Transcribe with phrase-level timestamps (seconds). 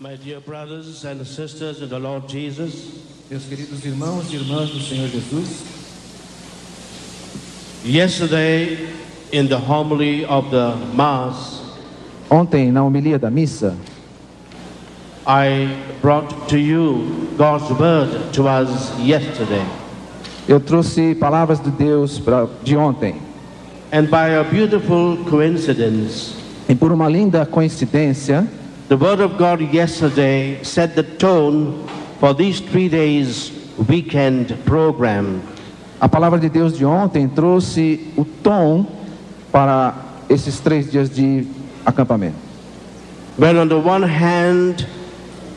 [0.00, 0.20] Meus
[3.48, 5.64] queridos irmãos e irmãs do Senhor Jesus,
[7.84, 8.88] yesterday
[9.32, 11.62] in the homily of the Mass,
[12.30, 13.74] ontem na homilia da missa,
[15.26, 19.66] I brought to you God's word to us yesterday.
[20.46, 23.16] eu trouxe palavras de Deus pra, de ontem.
[23.92, 26.36] And by a beautiful coincidence,
[26.68, 28.46] E por uma linda coincidência,
[28.88, 31.86] the word of God yesterday set the tone
[32.20, 33.52] for these three days
[33.88, 35.42] weekend program.
[36.00, 38.86] a palavra de Deus de ontem trouxe o tom
[39.52, 39.94] para
[40.28, 41.46] esses três dias de
[41.84, 42.36] acampamento.
[43.36, 44.86] When on the one hand,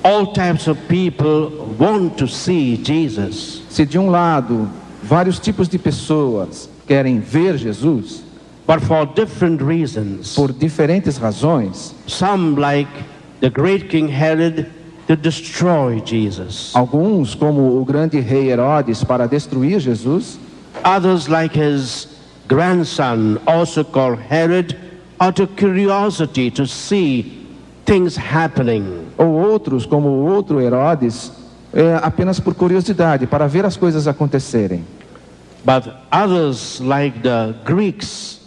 [0.03, 4.67] all types of people want to see Jesus, Se de um lado
[5.03, 8.23] vários tipos de pessoas querem ver Jesus,
[8.67, 10.35] but for different reasons.
[10.35, 12.89] por diferentes razões, Some, like
[13.41, 14.71] the great King Herod,
[15.07, 16.73] to destroy Jesus.
[16.73, 20.39] alguns, como o grande rei Herodes, para destruir Jesus,
[20.85, 22.07] Others, like his
[22.47, 24.75] grandson, also called Herod,
[25.19, 27.45] out of curiosity to see
[27.85, 29.07] things happening.
[29.17, 31.31] ou outros, como o outro Herodes,
[31.73, 34.83] é, apenas por curiosidade, para ver as coisas acontecerem.
[35.63, 38.39] But others, like the Greeks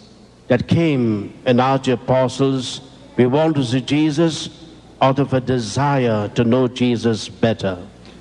[0.47, 2.81] that came and asked the apostles,
[3.17, 4.49] we want to see Jesus
[5.01, 7.77] out of a desire to know Jesus better.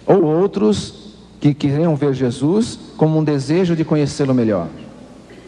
[0.06, 4.68] Ou outros que queriam ver Jesus como um desejo de conhecê-lo melhor.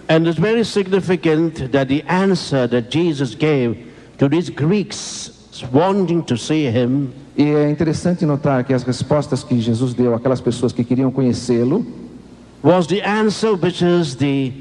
[0.08, 3.76] And it's very significant that the answer that Jesus gave
[4.18, 5.32] to these Greeks
[5.72, 10.40] wanting to see him E é interessante notar que as respostas que Jesus deu àquelas
[10.40, 11.84] pessoas que queriam conhecê-lo
[12.62, 14.52] was the answer which is the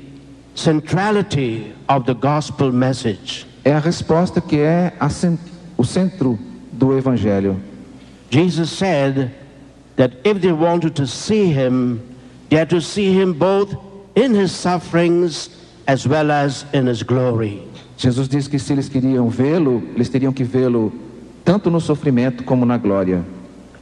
[0.53, 3.47] centrality of the gospel message.
[3.63, 5.07] é a resposta que é a
[5.77, 6.37] o centro
[6.77, 7.59] do Evangelho.
[8.29, 9.31] Jesus said
[9.95, 12.01] that if they wanted to see him,
[12.49, 13.75] they had to see him both
[14.15, 15.49] in his sufferings
[15.87, 17.61] as well as in his glory.
[17.97, 20.91] Jesus disse que se eles queriam vê-lo, eles teriam que vê-lo
[21.45, 23.23] tanto no sofrimento como na glória.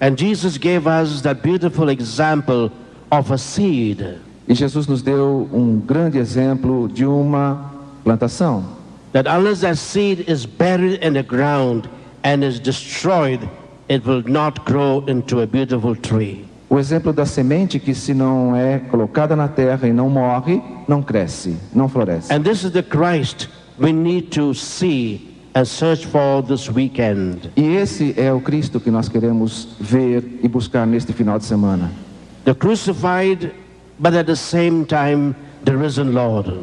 [0.01, 2.71] And Jesus gave us that beautiful example
[3.11, 7.71] of a seed E Jesus nos deu um grande exemplo de uma
[8.03, 8.65] plantação.
[9.13, 11.87] that unless that seed is buried in the ground
[12.23, 13.47] and is destroyed,
[13.89, 16.45] it will not grow into a beautiful tree.
[16.69, 21.03] O exemplo da semente que se não é colocada na terra e não morre, não
[21.03, 22.33] cresce, não floresce.
[22.33, 23.47] And this is the Christ
[23.77, 27.51] we need to see and search for this weekend.
[27.55, 31.91] E esse é o Cristo que nós queremos ver e buscar neste final de semana.
[32.45, 33.51] The crucified,
[33.99, 36.61] but at the same time, the risen Lord.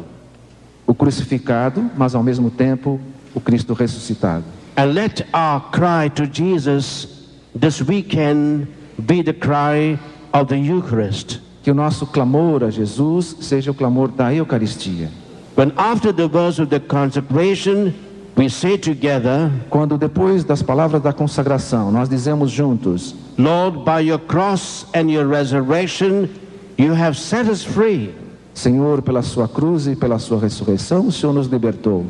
[0.85, 2.99] O crucificado, mas ao mesmo tempo
[3.33, 4.43] o Cristo ressuscitado.
[4.77, 8.67] And let our cry to Jesus this weekend
[9.05, 9.99] be the cry
[10.33, 11.39] of the Eucharist.
[11.63, 15.09] Que o nosso clamor a Jesus seja o clamor da Eucaristia.
[15.55, 17.93] When after the verse of the consecration,
[18.35, 24.19] we say together, Quando depois das palavras da consagração nós dizemos juntos: Lord, by your
[24.19, 26.29] cross and your resurrection,
[26.77, 28.15] you have set us free.
[28.53, 32.05] Senhor, pela sua cruz e pela sua ressurreição, o Senhor nos libertou.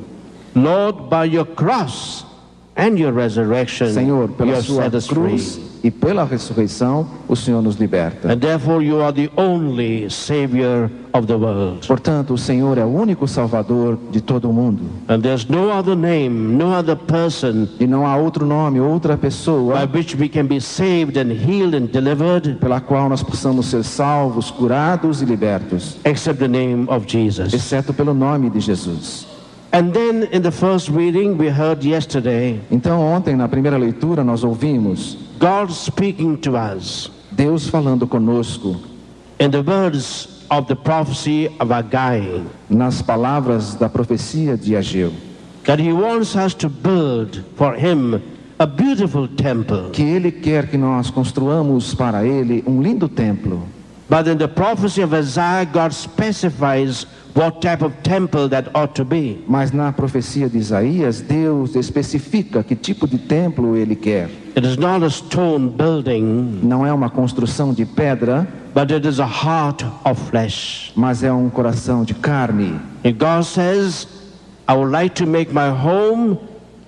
[0.56, 2.26] Lord, by your cross
[2.76, 5.72] and your resurrection, Senhor, you pela have sua cruz free.
[5.84, 8.32] e pela ressurreição, o Senhor nos liberta.
[8.32, 11.86] And therefore, you are the only Savior of the world.
[11.88, 14.84] Portanto, o Senhor é o único Salvador de todo o mundo.
[15.10, 19.22] And there's no other name, no other person E não há outro nome, outra by
[19.24, 23.84] pessoa which we can be saved and healed and delivered pela qual nós possamos ser
[23.84, 27.54] salvos, curados e libertos, except the name of Jesus.
[27.54, 29.31] exceto pelo nome de Jesus.
[29.74, 34.44] And then in the first reading, we heard yesterday Então, ontem, na primeira leitura, nós
[34.44, 38.76] ouvimos God speaking to us Deus falando conosco
[39.40, 45.12] in the words of the prophecy of Haggai nas palavras da profecia de Ageu,
[45.64, 48.22] that He wants us to build for Him
[48.60, 49.90] a beautiful temple.
[49.94, 53.64] que Ele quer que nós construamos para Ele um lindo templo.
[54.12, 59.06] But in the prophecy of Isaiah, God specifies what type of temple that ought to
[59.06, 59.42] be.
[59.48, 64.30] Mas na profecia de Isaías, Deus especifica que tipo de templo Ele quer.
[64.58, 69.22] It is not a stone building, Não é uma construção de pedra, but it is
[69.22, 70.92] a heart of flesh.
[70.94, 72.82] mas é um coração de carne.
[73.06, 74.08] And God says,
[74.68, 76.38] I would like to make my home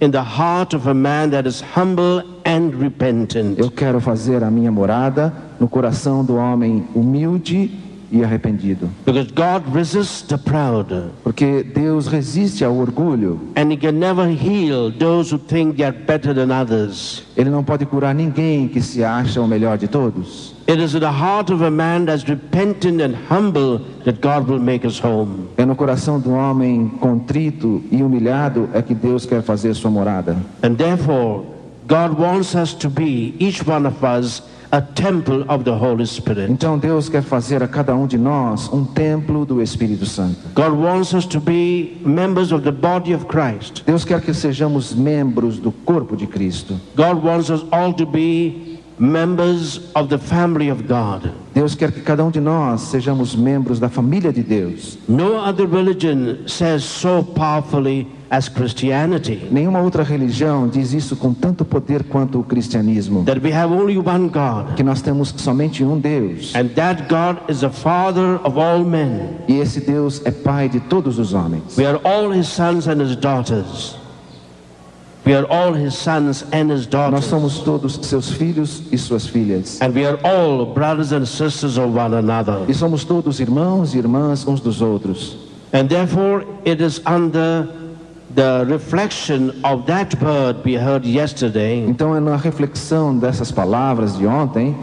[0.01, 3.57] in the heart of a man that is humble and repentant.
[3.59, 7.71] Eu quero fazer a minha morada no coração do homem humilde
[8.11, 8.87] e arrependido.
[9.05, 10.93] Because God resists the proud,
[11.23, 13.39] Porque Deus resiste ao orgulho.
[13.55, 17.23] and He can never heal those who think they are better than others.
[17.35, 20.53] Ele não pode curar ninguém que se acha o melhor de todos.
[20.67, 24.59] It is in the heart of a man that's repentant and humble that God will
[24.61, 25.47] make his home.
[25.57, 30.37] É no coração do homem contrito e humilhado é que Deus quer fazer sua morada.
[30.61, 31.45] And therefore,
[31.87, 34.41] God wants us to be, each one of us,
[34.73, 36.49] a temple of the Holy Spirit.
[36.49, 40.39] Então Deus quer fazer a cada um de nós um templo do Espírito Santo.
[40.55, 43.83] God wants us to be members of the body of Christ.
[43.85, 46.79] Deus quer que sejamos membros do corpo de Cristo.
[46.95, 51.31] God wants us all to be members of the family of God.
[51.53, 54.97] Deus quer que cada um de nós sejamos membros da família de Deus.
[55.07, 61.63] No other religion says so powerfully as Christianity Nenhuma outra religião diz isso com tanto
[61.63, 63.23] poder quanto o cristianismo.
[63.25, 66.53] that we have only one God, Que nós temos somente um Deus.
[66.55, 69.37] and that God is the Father of all men.
[69.47, 71.77] E esse Deus é Pai de todos os homens.
[71.77, 73.95] We are all His sons and His daughters.
[75.25, 77.25] We are all His sons and His Nós daughters.
[77.25, 79.81] somos todos seus filhos e suas filhas.
[79.81, 82.65] And we are all brothers and sisters of one another.
[82.67, 85.35] E somos todos irmãos e irmãs uns dos outros.
[85.71, 87.67] And therefore, it is under
[88.35, 94.25] the reflection of that word we heard yesterday Então é na reflexão dessas palavras de
[94.25, 94.75] ontem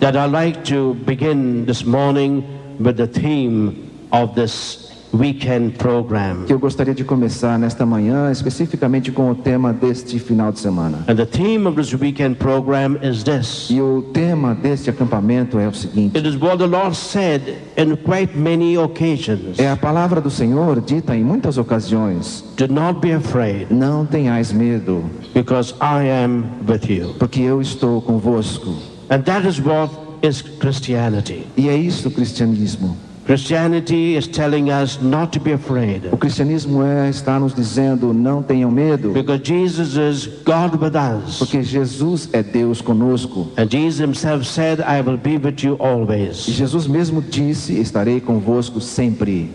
[0.00, 2.42] that I like to begin this morning
[2.80, 6.44] with the theme of this weekend program.
[6.46, 11.04] que eu gostaria de começar nesta manhã, especificamente com o tema deste final de semana.
[11.08, 13.68] And the theme of this weekend program is this.
[13.70, 17.42] E o tema deste acampamento é o seguinte: It is what the Lord said
[17.76, 19.58] in quite many occasions.
[19.58, 24.52] é a palavra do Senhor dita em muitas ocasiões: Do not be afraid, Não tenhais
[24.52, 27.14] medo, because I am with you.
[27.18, 28.74] porque eu estou convosco.
[29.10, 31.46] And that is what is Christianity.
[31.56, 32.96] E é isso o cristianismo.
[33.26, 38.42] Christianity is telling us not to be afraid, O cristianismo é estar nos dizendo: não
[38.42, 41.38] tenham medo, because Jesus is God with us.
[41.38, 43.50] porque Jesus é Deus conosco.
[43.56, 46.44] And Jesus himself said, I will be with you E always.
[46.44, 49.48] Jesus mesmo disse: Estarei convosco sempre.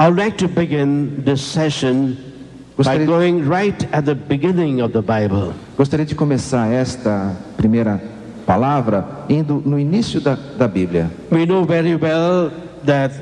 [0.00, 2.16] I would like to begin this session
[2.78, 5.52] by Gostaria- going right at the beginning of the Bible.
[5.76, 8.00] Gostaria de começar esta primeira
[8.44, 11.10] palavra indo no início da, da Bíblia.
[11.30, 12.50] We know very well
[12.84, 13.12] that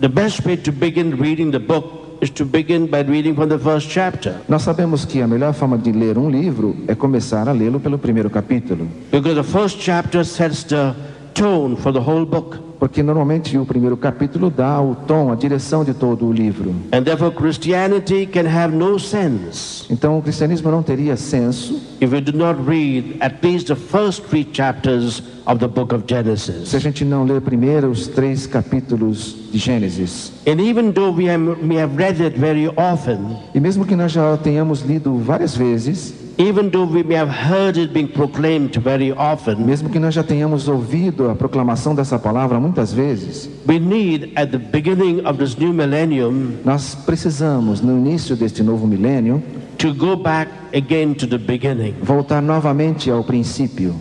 [0.00, 3.58] the best way to begin reading the book is to begin by reading from the
[3.58, 4.36] first chapter.
[4.48, 7.98] Nós sabemos que a melhor forma de ler um livro é começar a lê-lo pelo
[7.98, 10.94] primeiro capítulo, Because the first chapter sets the
[11.34, 12.58] tone for the whole book.
[12.78, 16.74] porque normalmente o primeiro capítulo dá o tom, a direção de todo o livro.
[16.92, 22.20] And therefore Christianity can have no sense Então o cristianismo não teria senso if we
[22.20, 26.22] do not read at least the first three chapters of the book of se a
[26.22, 26.82] Genesis.
[26.82, 30.32] gente não ler primeiro os três capítulos de Gênesis.
[30.46, 33.18] And even though we have, we have read it very often,
[33.54, 37.76] E mesmo que nós já tenhamos lido várias vezes, even though we may have heard
[37.76, 42.58] it being proclaimed very often, mesmo que nós já tenhamos ouvido a proclamação dessa palavra
[42.58, 48.36] muitas vezes, we need at the beginning of this new millennium nós precisamos, no início
[48.36, 49.42] deste novo milênio,
[49.78, 51.94] to go back again to the beginning.
[52.02, 53.94] voltar novamente ao princípio.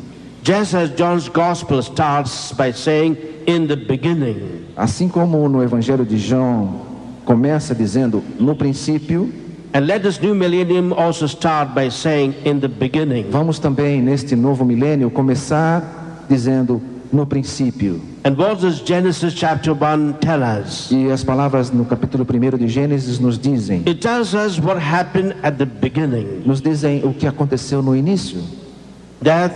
[0.43, 3.15] Just as John's gospel starts by saying,
[3.47, 6.81] in the beginning, Assim como no Evangelho de João
[7.25, 9.31] começa dizendo no princípio,
[9.73, 13.29] and let this new millennium also start by saying, in the beginning.
[13.31, 16.81] vamos também neste novo milênio começar dizendo
[17.11, 18.01] no princípio.
[18.25, 20.89] And what does Genesis chapter 1 tell us?
[20.91, 25.35] E as palavras no capítulo 1 de Gênesis nos dizem, It tells us what happened
[25.43, 26.43] at the beginning.
[26.45, 28.41] nos dizem o que aconteceu no início.
[29.23, 29.53] That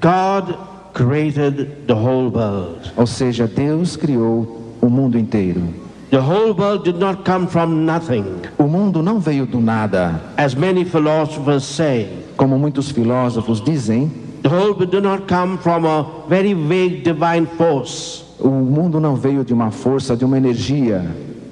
[0.00, 0.56] God
[0.94, 2.92] created the whole world.
[2.96, 5.62] Ou seja, Deus criou o mundo inteiro.
[6.10, 8.24] The whole world did not come from nothing,
[8.58, 12.08] O mundo não veio do nada, as many philosophers say.
[12.36, 14.10] como muitos filósofos dizem.
[14.42, 19.16] The whole world did not come from a very vague divine force, O mundo não
[19.16, 21.04] veio de uma força, de uma energia,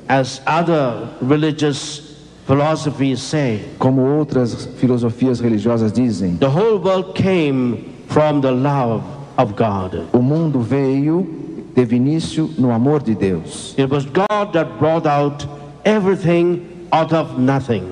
[0.08, 2.02] as other religious
[2.46, 3.60] philosophies say.
[3.78, 6.36] como outras filosofias religiosas dizem.
[6.36, 9.02] The whole world came from the love
[9.36, 10.04] of God.
[10.14, 11.26] O mundo veio,
[11.76, 13.74] teve início no amor de Deus.
[13.78, 15.46] It was God that brought out
[15.84, 17.84] everything out of nothing.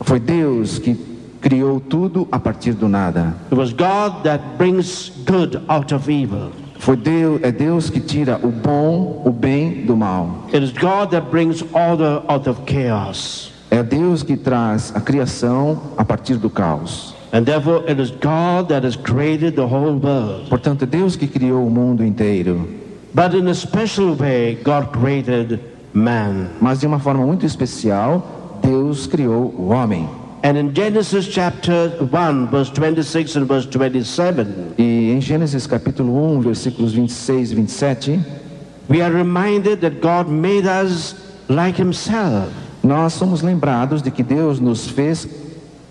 [0.00, 0.96] Foi Deus que
[1.40, 3.36] criou tudo a partir do nada.
[3.52, 6.50] It was God that brings good out of evil.
[6.80, 10.46] Foi Deus, é Deus que tira o bom, o bem do mal.
[10.52, 13.52] It is God that brings order out of chaos.
[13.70, 17.14] É Deus que traz a criação a partir do caos.
[17.32, 20.48] And therefore, it is God that has created the whole world.
[20.48, 22.87] Portanto, é Deus que criou o mundo inteiro.
[23.14, 25.60] But in a special way, God created
[25.94, 26.50] man.
[26.60, 30.08] Mas de uma forma muito especial, Deus criou o homem.
[30.44, 34.46] And in Genesis chapter 1, verse 26 and verse 27,
[34.78, 38.20] E em Gênesis capítulo 1, versículos 26 e 27,
[38.88, 41.16] we are reminded that God made us
[41.48, 42.52] like Himself,
[42.84, 45.26] nós somos lembrados de que Deus nos fez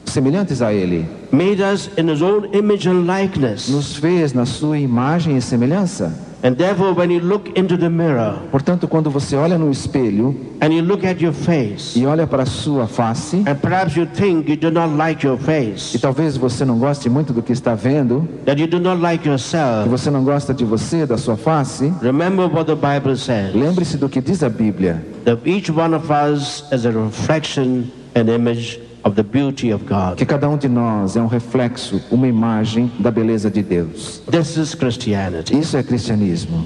[0.06, 1.06] semelhantes a Ele.
[1.32, 3.68] made us in His own image and likeness.
[3.68, 6.26] Nos fez na sua imagem e semelhança.
[6.44, 10.72] And therefore, when you look into the mirror Portanto, quando você olha no espelho and
[10.72, 14.50] you look at your face, e olha para a sua face, and perhaps you think
[14.50, 17.74] you do not like your e face, talvez você não goste muito do que está
[17.74, 21.36] vendo, that you do not like que yourself, você não gosta de você, da sua
[21.36, 25.03] face, remember what the Bible says lembre-se do que diz a Bíblia.
[25.25, 30.18] that each one of us is a reflection and image of the beauty of God.
[30.18, 34.22] Que cada um de nós é um reflexo, uma imagem da beleza de Deus.
[34.30, 35.58] This is Christianity.
[35.58, 36.66] Isso é cristianismo.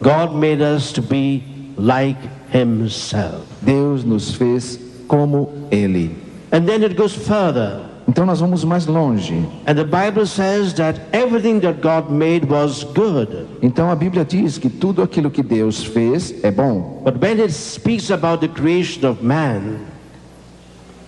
[0.00, 1.42] God made us to be
[1.76, 2.18] like
[2.52, 3.46] Himself.
[3.62, 6.14] Deus nos fez como Ele.
[6.52, 7.86] And then it goes further.
[8.08, 9.34] Então nós vamos mais longe.
[9.66, 13.46] And the Bible says that everything that God made was good.
[13.60, 17.02] Então a Bíblia diz que tudo aquilo que Deus fez é bom.
[17.04, 19.92] But when it speaks about the creation of man, but when it speaks about the
[20.46, 21.05] creation of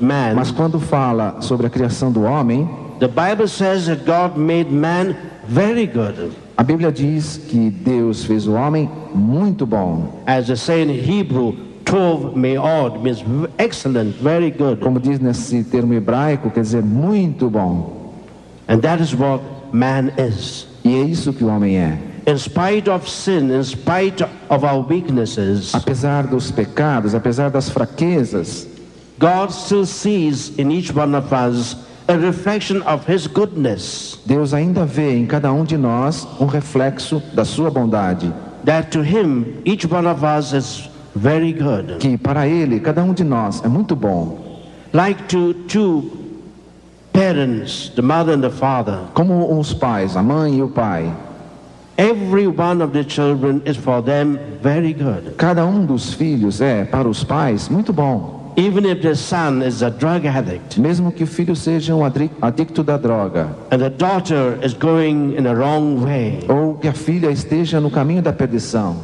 [0.00, 4.70] man, Mas quando fala sobre a criação do homem, the Bible says that God made
[4.70, 5.14] man
[5.48, 6.32] very good.
[6.56, 10.22] a Bíblia diz que Deus fez o homem muito bom.
[10.26, 11.54] As they say in Hebrew,
[11.84, 13.24] tov me'od means
[13.58, 14.80] excellent, very good.
[14.80, 18.12] Como diz nesse termo hebraico, quer dizer muito bom.
[18.68, 19.42] And that is what
[19.72, 20.66] man is.
[20.84, 21.98] E é isso que o homem é.
[22.24, 28.68] In spite of sin, in spite of our weaknesses, Apesar dos pecados, apesar das fraquezas,
[29.18, 31.76] God still sees in each one of us
[32.08, 34.18] a reflection of His goodness.
[34.24, 38.32] Deus ainda vê em cada um de nós um reflexo da sua bondade.
[38.64, 41.98] That to Him, each one of us is very good.
[41.98, 44.62] Que para Ele, cada um de nós é muito bom.
[44.92, 46.10] Like to two
[47.12, 51.12] parents, the mother and the father, Como os pais, a mãe e o pai.
[52.02, 55.34] Every one of the children is for them very good.
[55.36, 58.40] Cada um dos filhos é, para os pais, muito bom.
[58.56, 62.82] Even if the son is a drug addict Mesmo que o filho seja um adicto
[62.84, 63.48] da droga.
[63.70, 67.90] and the daughter is going in a wrong way, Ou que a filha esteja no
[67.90, 68.96] caminho da perdição.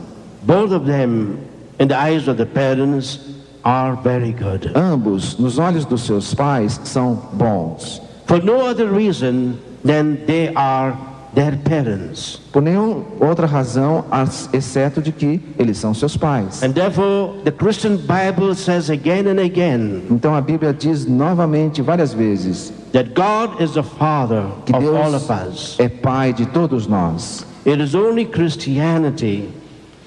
[0.44, 1.38] both of them,
[1.78, 3.20] in the eyes of the parents,
[3.64, 4.70] are very good.
[4.74, 8.02] Ambos, nos olhos dos seus pais, são bons.
[8.26, 10.94] For no other reason than they are
[11.34, 12.40] their parents.
[12.52, 14.04] Por nenhuma outra razão,
[14.52, 16.62] exceto de que eles são seus pais.
[16.62, 22.12] And therefore, the Christian Bible says again and again Então a Bíblia diz novamente, várias
[22.14, 25.76] vezes, that God is the Father que of all Deus of us.
[25.78, 27.44] é pai de todos nós.
[27.66, 29.50] It is only Christianity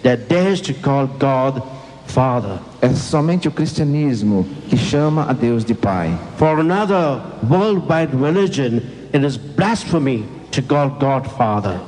[0.04, 1.62] that dares to call God
[2.08, 2.60] Father.
[2.82, 6.12] É somente o cristianismo que chama a Deus de pai.
[6.38, 8.82] For another worldwide religion,
[9.14, 10.26] it is blasphemy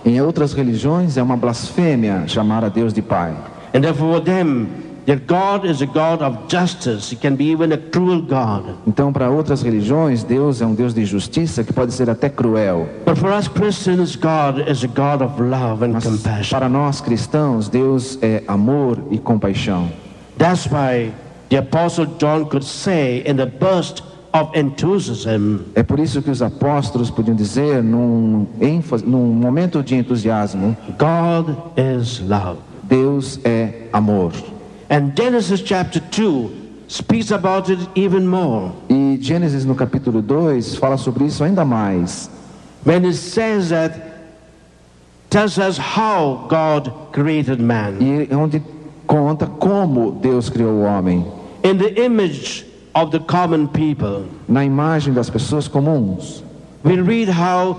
[0.05, 3.33] Em outras religiões é uma blasfêmia chamar a Deus de pai.
[3.73, 4.67] And therefore, for them,
[5.05, 7.11] that God is a God of justice.
[7.11, 8.75] He can be even a cruel God.
[8.87, 12.87] Então, para outras religiões, Deus é um Deus de justiça que pode ser até cruel.
[13.05, 16.57] But for us Christians, God is a God of love and Mas compassion.
[16.57, 19.89] para nós cristãos, Deus é amor e compaixão.
[20.37, 21.11] That's why
[21.49, 24.12] the Apostle John could say in the burst enthusiasm,
[25.75, 31.55] É por isso que os apóstolos podiam dizer, num, ênfase, num momento de entusiasmo, God
[31.77, 32.59] is love.
[32.81, 34.33] Deus é amor.
[34.89, 36.49] And Genesis chapter 2
[36.87, 38.71] speaks about it even more.
[38.89, 42.29] E Gênesis no capítulo 2 fala sobre isso ainda mais.
[42.85, 43.95] When it says that,
[45.29, 47.97] tells us how God created man.
[47.99, 48.61] E onde
[49.07, 51.25] conta como Deus criou o homem.
[51.63, 54.27] In the image of the common people.
[54.47, 56.43] Na imagem das pessoas comuns.
[56.83, 57.77] We read how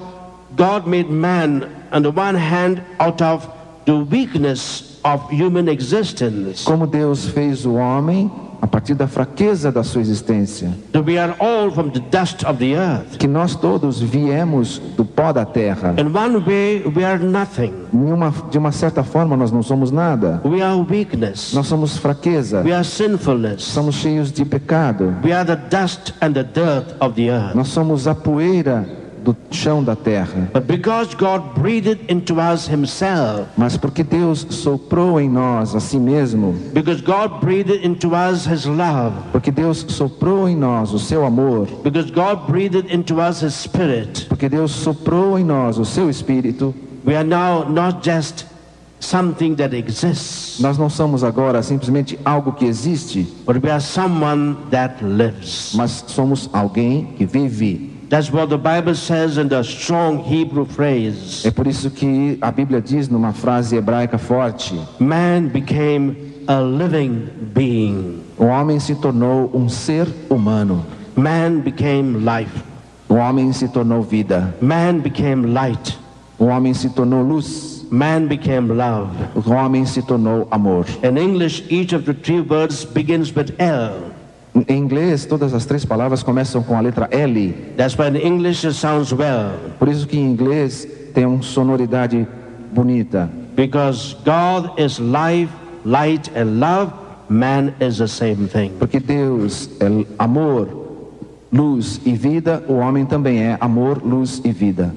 [0.56, 3.48] God made man, on the one hand, out of
[3.84, 6.64] the weakness of human existence.
[6.64, 8.30] Como Deus fez o homem
[8.64, 10.70] a partir da fraqueza da sua existência.
[10.92, 13.18] That we are all from the dust of the earth.
[13.18, 15.94] Que nós todos viemos do pó da terra.
[15.98, 17.74] In one way, we are nothing.
[17.92, 20.40] Em uma, de uma certa forma, nós não somos nada.
[20.46, 21.52] We are weakness.
[21.52, 22.62] Nós somos fraqueza.
[22.62, 23.64] We are sinfulness.
[23.64, 25.14] Somos cheios de pecado.
[25.22, 27.54] We are the dust and the dirt of the earth.
[27.54, 30.50] Nós somos a poeira do chão da terra.
[30.52, 35.98] But because God breathed into us Himself, Mas porque Deus soprou em nós a si
[35.98, 41.24] mesmo, because God breathed into us His love, porque Deus soprou em nós o seu
[41.24, 46.10] amor, because God breathed into us His Spirit, porque Deus soprou em nós o seu
[46.10, 46.74] espírito,
[47.06, 48.46] We are now not just
[48.98, 54.56] something that exists, Nós não somos agora simplesmente algo que existe, but we are someone
[54.70, 55.72] that lives.
[55.74, 57.93] mas somos alguém que vive.
[58.14, 61.44] That's what the Bible says in the strong Hebrew phrase.
[61.44, 66.14] É por isso que a Bíblia diz numa frase hebraica forte: Man became
[66.46, 68.22] a living being.
[68.38, 70.86] o homem se tornou um ser humano.
[71.16, 72.62] Man became life.
[73.08, 74.54] O homem se tornou vida.
[74.60, 75.98] Man became light.
[76.38, 77.84] O homem se tornou luz.
[77.90, 79.10] Man became love.
[79.34, 80.86] O homem se tornou amor.
[81.02, 84.13] In English, each of the three words begins with L.
[84.68, 87.52] Em inglês, todas as três palavras começam com a letra L.
[87.76, 89.50] That's why in English it sounds well.
[89.80, 92.26] Por isso que em inglês tem uma sonoridade
[92.72, 93.28] bonita.
[93.56, 95.52] Because God is life,
[95.84, 96.92] light, and love,
[97.28, 98.70] man is the same thing.
[98.78, 100.68] Porque Deus é amor,
[101.52, 104.94] luz e vida, o homem também é amor, luz e vida.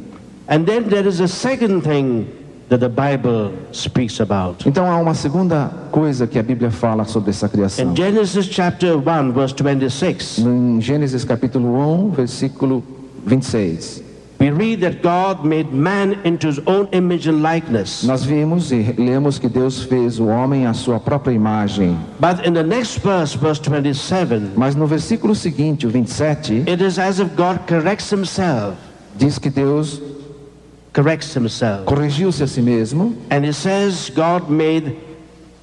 [0.48, 2.28] And then there is a second thing
[2.70, 4.68] that the Bible speaks about.
[4.68, 7.92] Então há uma segunda coisa que a Bíblia fala sobre essa criação.
[7.92, 12.84] In Genesis chapter 1, verse 26, Em Gênesis capítulo 1, versículo
[13.26, 14.08] 26.
[14.40, 18.04] we read that God made man into his own image and likeness.
[18.04, 21.98] Nós vimos e lemos que Deus fez o homem à sua própria imagem.
[22.20, 27.00] But in the next verse, verse 27, Mas no versículo seguinte, o 27, it is
[27.00, 28.76] as if God corrects himself,
[29.16, 30.00] diz que Deus
[30.98, 31.86] corrects himself.
[31.86, 34.96] corrigiu-se a si mesmo And it says God made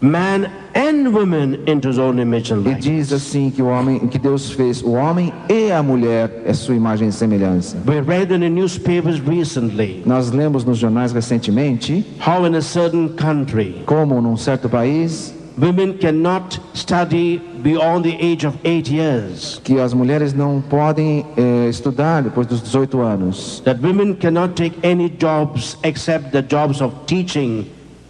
[0.01, 2.85] man and woman into his own image and e likeness.
[2.85, 6.75] diz assim que o homem, que Deus fez o homem e a mulher é sua
[6.75, 7.77] imagem e semelhança.
[7.87, 13.09] We read in the newspapers recently Nós lemos nos jornais recentemente how in a certain
[13.09, 19.61] country como num certo país women cannot study beyond the age of eight years.
[19.63, 24.77] que as mulheres não podem eh, estudar depois dos 18 anos, That women cannot take
[24.87, 27.67] any jobs except the jobs of teaching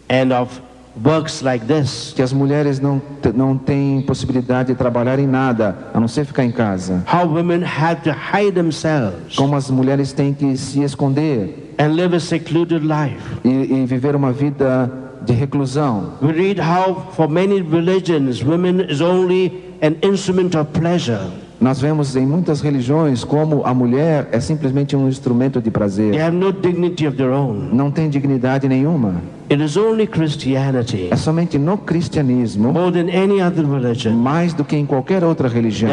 [0.09, 0.61] and of
[1.03, 2.13] works like this.
[2.15, 3.03] que as mulheres não
[3.35, 7.03] não têm possibilidade de trabalhar em nada, a não ser ficar em casa.
[7.13, 12.15] How women had to hide themselves Como as mulheres têm que se esconder and live
[12.17, 13.21] a secluded life.
[13.45, 13.49] e,
[13.83, 14.91] e viver uma vida
[15.25, 16.13] de reclusão.
[16.23, 21.21] We read how for many religions women is only an instrument of pleasure.
[21.61, 26.21] Nós vemos em muitas religiões como a mulher é simplesmente um instrumento de They prazer,
[26.21, 27.71] have no dignity of their own.
[27.73, 29.15] não tem dignidade nenhuma.
[29.55, 34.65] It is only Christianity, É somente no cristianismo, more than any other religion, mais do
[34.65, 35.91] que em qualquer outra religião,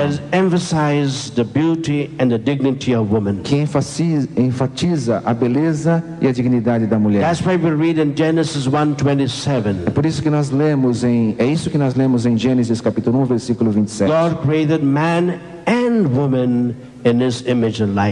[1.35, 3.41] the beauty and the dignity of woman.
[3.43, 7.21] que enfatiza, enfatiza a beleza e a dignidade da mulher.
[7.21, 9.83] That's why we read in Genesis 1:27.
[9.85, 13.21] É por isso que nós lemos em é isso que nós lemos em Gênesis capítulo
[13.21, 14.11] 1, versículo 27.
[14.11, 15.35] God created man
[15.67, 16.73] and woman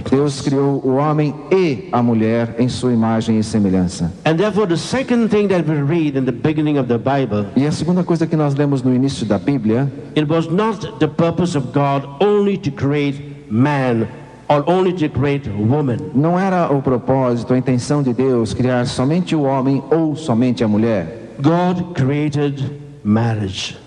[0.09, 4.11] Deus criou o homem e a mulher em sua imagem e semelhança.
[4.25, 7.65] And therefore the second thing that we read in the beginning of the Bible, E
[7.65, 11.57] a segunda coisa que nós lemos no início da Bíblia it was not the purpose
[11.57, 14.07] of God only to create man
[14.47, 15.97] or only to create woman.
[16.15, 20.67] não era o propósito, a intenção de Deus criar somente o homem ou somente a
[20.67, 21.35] mulher.
[21.41, 22.63] God created
[23.03, 23.77] marriage.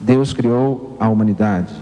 [0.00, 1.72] Deus criou a humanidade,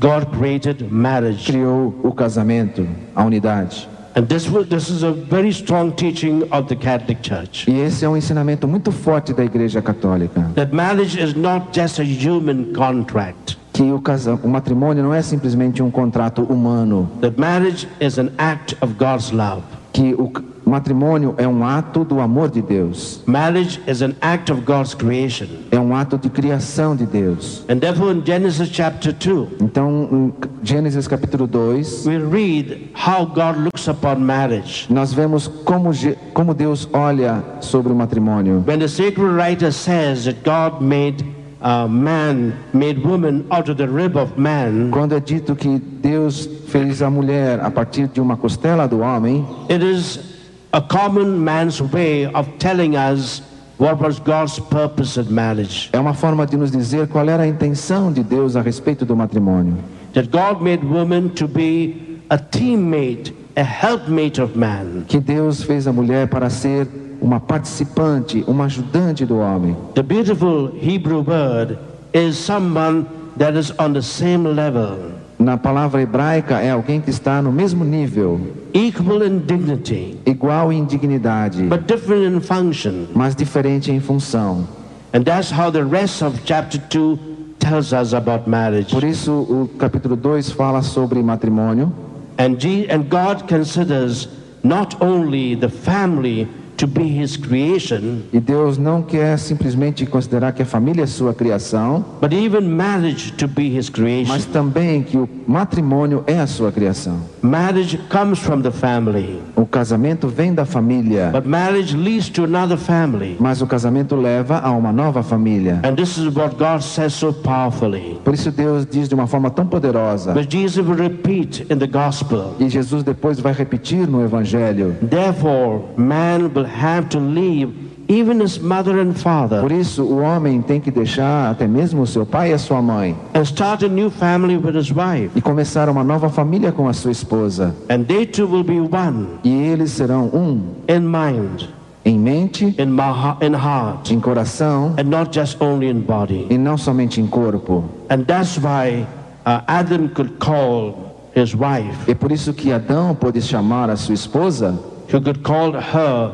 [0.00, 1.44] God created marriage.
[1.50, 3.88] criou o casamento, a unidade.
[4.14, 7.68] And this, this is a very strong teaching of the Catholic Church.
[7.70, 12.00] E esse é um ensinamento muito forte da Igreja Católica, That marriage is not just
[12.00, 13.56] a human contract.
[13.72, 18.30] que o, casa, o matrimônio não é simplesmente um contrato humano, That marriage is an
[18.38, 19.62] act of God's love.
[19.92, 20.28] que o
[20.68, 25.46] matrimônio é um ato do amor de Deus, Marriage is an act of God's creation.
[25.70, 27.64] é um ato de criação de Deus.
[27.68, 33.58] And therefore in Genesis chapter 2, Então, em Gênesis capítulo 2, we read how God
[33.58, 34.86] looks upon marriage.
[34.90, 35.90] nós vemos como,
[36.34, 38.62] como Deus olha sobre o matrimônio.
[38.66, 41.24] When the sacred writer says that God made
[41.60, 46.48] uh, man, made woman out of the rib of man, Quando é dito que Deus
[46.68, 50.37] fez a mulher a partir de uma costela do homem, it is
[50.72, 53.40] a common man's way of telling us
[53.78, 55.88] what was God's purpose in marriage.
[55.92, 59.16] é uma forma de nos dizer qual era a intenção de Deus a respeito do
[59.16, 59.76] matrimônio.
[60.14, 65.04] That God made woman to be a teammate, a helpmate of man.
[65.06, 66.88] Que Deus fez a mulher para ser
[67.20, 69.76] uma participante, uma ajudante do homem.
[69.94, 71.78] The beautiful Hebrew word
[72.12, 77.40] is someone that is on the same level, Na palavra hebraica é alguém que está
[77.40, 78.40] no mesmo nível,
[78.74, 83.06] equal in dignity, igual em dignidade, but different in function.
[83.14, 84.66] mas diferente em função.
[85.14, 87.18] And that's how the rest of chapter 2
[87.60, 88.90] tells us about marriage.
[88.92, 91.92] Por isso o capítulo 2 fala sobre matrimônio
[92.36, 94.28] And, G- and God considers
[94.64, 96.46] not only the family
[96.78, 101.34] to be his creation, E Deus não quer simplesmente considerar que a família é sua
[101.34, 104.32] criação, but even marriage to be his creation.
[104.32, 107.18] mas também que o matrimônio é a sua criação.
[107.42, 112.78] Marriage comes from the family, O casamento vem da família, but marriage leads to another
[112.78, 113.36] family.
[113.40, 115.80] mas o casamento leva a uma nova família.
[115.84, 118.20] And this is what God says so powerfully.
[118.24, 121.86] Por isso Deus diz de uma forma tão poderosa, But Jesus will repeat in the
[121.88, 122.54] gospel.
[122.60, 124.94] e Jesus depois vai repetir no evangelho.
[125.02, 127.72] Therefore, man will have to leave
[128.10, 132.06] even his mother and father Por isso o homem tem que deixar até mesmo o
[132.06, 135.30] seu pai e a sua mãe and start a new family with his wife.
[135.36, 137.74] e começar uma nova família com a sua esposa.
[137.90, 141.64] And they two will be one E eles serão um in mind,
[142.04, 146.46] em mente, in, ma- in heart, em coração and not just only in body.
[146.48, 147.84] e não somente em corpo.
[148.08, 149.04] And that's why
[149.44, 154.14] uh, Adam could call his wife, É por isso que Adão pôde chamar a sua
[154.14, 154.78] esposa,
[155.08, 156.30] he could call her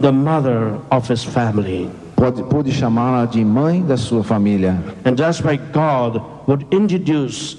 [0.00, 1.90] the mother of his family.
[2.16, 4.78] pôde, pôde chamá-la de mãe da sua família.
[5.04, 7.56] And that's why God would introduce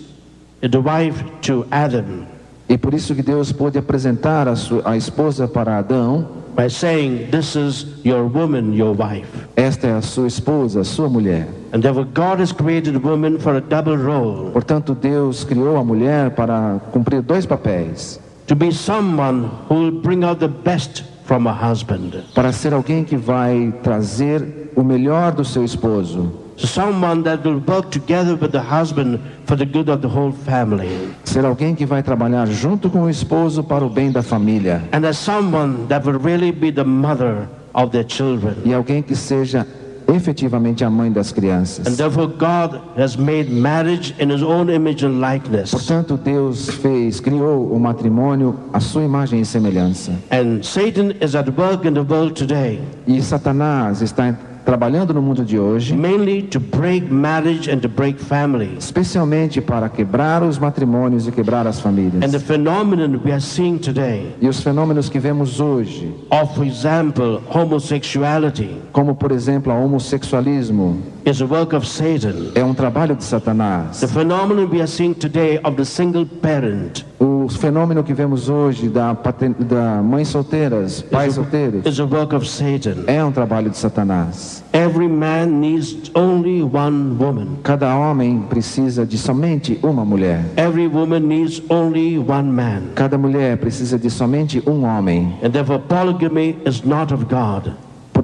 [0.62, 2.26] the wife to Adam
[2.70, 6.28] E por isso que Deus pôde apresentar a, sua, a esposa para Adão.
[6.54, 9.30] by saying, This is your woman, your wife.
[9.56, 11.48] Esta é a sua esposa, a sua mulher.
[11.72, 16.32] And therefore, God has created woman for a double role Portanto, Deus criou a mulher
[16.32, 18.20] para cumprir dois papéis.
[18.48, 23.04] to be someone who will bring out the best from a husband, Para ser alguém
[23.04, 26.32] que vai trazer o melhor do seu esposo.
[26.58, 31.10] someone that will work together with the husband for the good of the whole family,
[31.24, 34.82] Ser alguém que vai trabalhar junto com o esposo para o bem da família.
[34.94, 38.56] and as someone that will really be the mother of their children.
[38.66, 39.68] E alguém que seja
[40.08, 41.98] efetivamente a mãe das And crianças.
[41.98, 45.72] therefore, God has made marriage in His own image and likeness.
[45.72, 50.12] Portanto, Deus fez, criou o matrimônio à sua imagem e semelhança.
[50.32, 54.36] And Satan is at work in the world today, E Satanás está
[54.68, 58.84] trabalhando no mundo de hoje, mainly to break marriage and to break families.
[58.84, 62.32] especialmente para quebrar os matrimônios e quebrar as And famílias.
[62.34, 67.40] the phenomenon we are seeing today E os fenômenos que vemos hoje, of, for example,
[67.50, 72.52] homosexuality como por exemplo o homossexualismo, is a work of Satan.
[72.56, 74.00] é um trabalho de Satanás.
[74.00, 78.90] The phenomenon we are seeing today of the single parent O fenômeno que vemos hoje
[78.90, 79.16] da,
[79.60, 83.04] da mães solteiras, pais solteiros, is a work of Satan.
[83.08, 84.64] é um trabalho de Satanás.
[84.72, 87.58] Every man needs only one woman.
[87.64, 90.46] Cada homem precisa de somente uma mulher.
[90.56, 92.92] Every woman needs only one man.
[92.96, 95.34] Cada mulher precisa de somente um homem.
[95.44, 97.74] And therefore, polygamy is not of God.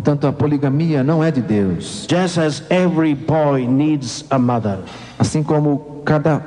[0.03, 2.05] Portanto, a poligamia não é de Deus.
[2.09, 4.79] Just as every boy needs a mother,
[5.17, 6.41] Assim como cada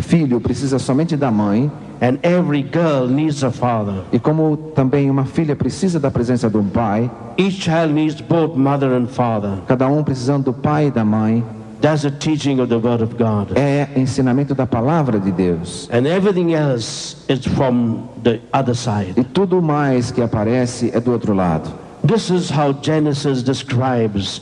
[0.00, 1.70] filho precisa somente da mãe,
[2.02, 6.56] and every girl needs a father, e como também uma filha precisa da presença de
[6.56, 9.58] um pai, each child needs both mother and father.
[9.68, 11.44] cada um precisando do pai e da mãe,
[11.80, 13.56] That's the teaching of the Word of God.
[13.56, 15.88] é ensinamento da palavra de Deus.
[15.92, 19.14] And everything else is from the other side.
[19.16, 21.81] E tudo mais que aparece é do outro lado.
[22.04, 24.40] This is how Genesis describes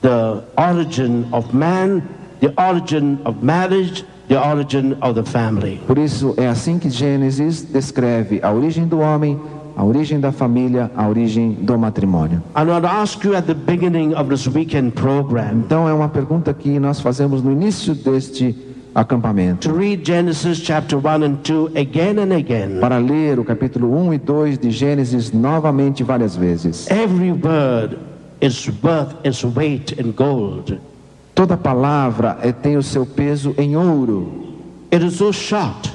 [0.00, 2.08] the origin of man,
[2.40, 5.78] the origin of marriage, the origin of the family.
[5.86, 9.38] Por isso é assim que Gênesis descreve a origem do homem,
[9.76, 12.42] a origem da família, a origem do matrimônio.
[12.56, 16.08] I want to ask you at the beginning of this weekend program Então é uma
[16.08, 18.56] pergunta que nós fazemos no início deste
[18.94, 19.60] acampamento.
[19.60, 22.80] to read Genesis chapter 1 and 2 again and again.
[22.80, 26.90] Para ler o capítulo 1 e 2 de Gênesis novamente várias vezes.
[26.90, 27.98] Every word
[28.40, 30.80] is worth its weight in gold.
[31.34, 34.52] Toda palavra é, tem o seu peso em ouro.
[34.92, 35.90] It is so short.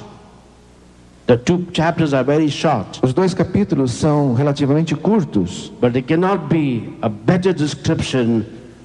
[1.28, 6.48] The two chapters are very short, Os dois capítulos são relativamente curtos, but there cannot
[6.48, 8.44] be a better description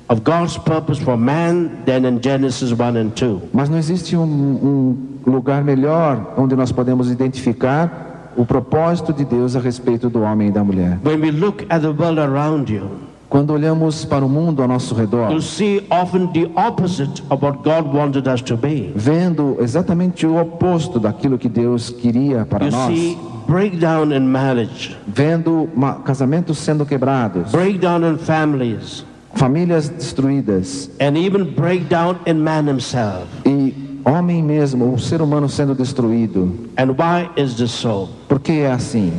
[0.10, 3.50] of God's purpose for man than in Genesis 1 and 2.
[3.54, 9.56] mas não existe um, um lugar melhor onde nós podemos identificar o propósito de Deus
[9.56, 11.00] a respeito do homem e da mulher.
[11.06, 12.90] When we look at the world around you,
[13.30, 17.64] Quando olhamos para o mundo ao nosso redor, you'll see often the opposite of what
[17.64, 18.92] God wanted us to be.
[18.96, 24.96] vendo exatamente o oposto daquilo que Deus queria para You nós, see breakdown in marriage,
[25.08, 25.68] vendo
[26.06, 29.04] casamentos sendo quebrados, breakdown in families,
[29.36, 33.28] famílias destruídas and even breakdown in man himself.
[33.46, 33.74] e
[34.06, 36.70] homem mesmo, o ser humano sendo destruído.
[36.78, 38.10] And why is this so?
[38.28, 39.12] Por que é assim?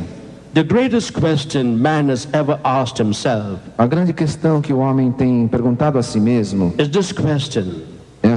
[0.53, 5.49] The greatest question man has ever asked himself A grande questão que o homem tem
[5.49, 7.81] perguntado a si mesmo is this question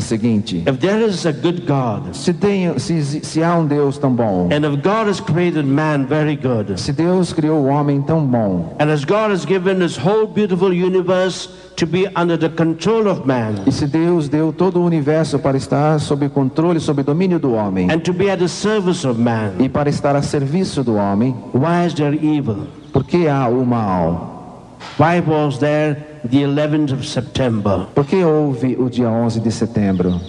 [0.01, 4.15] seguinte: If there is a good God, se, tem, se, se há um Deus tão
[4.15, 8.25] bom, and if God has created man very good, se Deus criou o homem tão
[8.27, 13.09] bom, and as God has given this whole beautiful universe to be under the control
[13.09, 17.39] of man, e se Deus deu todo o universo para estar sob controle, sob domínio
[17.39, 20.83] do homem, and to be at the service of man, e para estar a serviço
[20.83, 22.67] do homem, why is there evil?
[22.93, 24.75] por que há o mal?
[24.99, 27.87] Why was there the 11th of September?
[27.95, 30.21] Por que houve o dia 11 de setembro?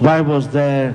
[0.00, 0.94] Why was there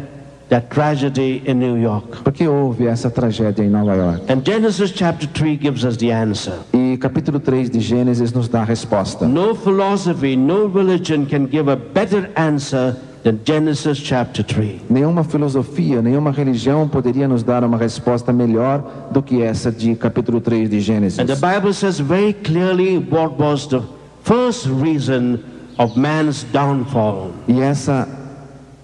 [0.50, 2.24] that tragedy in New York?
[2.24, 4.30] Por que houve essa tragédia em Nova York?
[4.30, 6.60] And Genesis chapter 3 gives us the answer.
[6.74, 9.28] E capítulo 3 de Gênesis nos dá a resposta.
[9.28, 12.96] No philosophy, no religion can give a better answer
[13.44, 14.82] Genesis chapter 3.
[14.90, 20.40] Nenhuma filosofia, nenhuma religião poderia nos dar uma resposta melhor do que essa de capítulo
[20.42, 21.20] 3 de Gênesis.
[21.20, 23.82] And the Bible says very clearly what was the
[24.24, 25.40] first reason
[25.78, 27.32] of man's downfall.
[27.48, 28.08] E essa,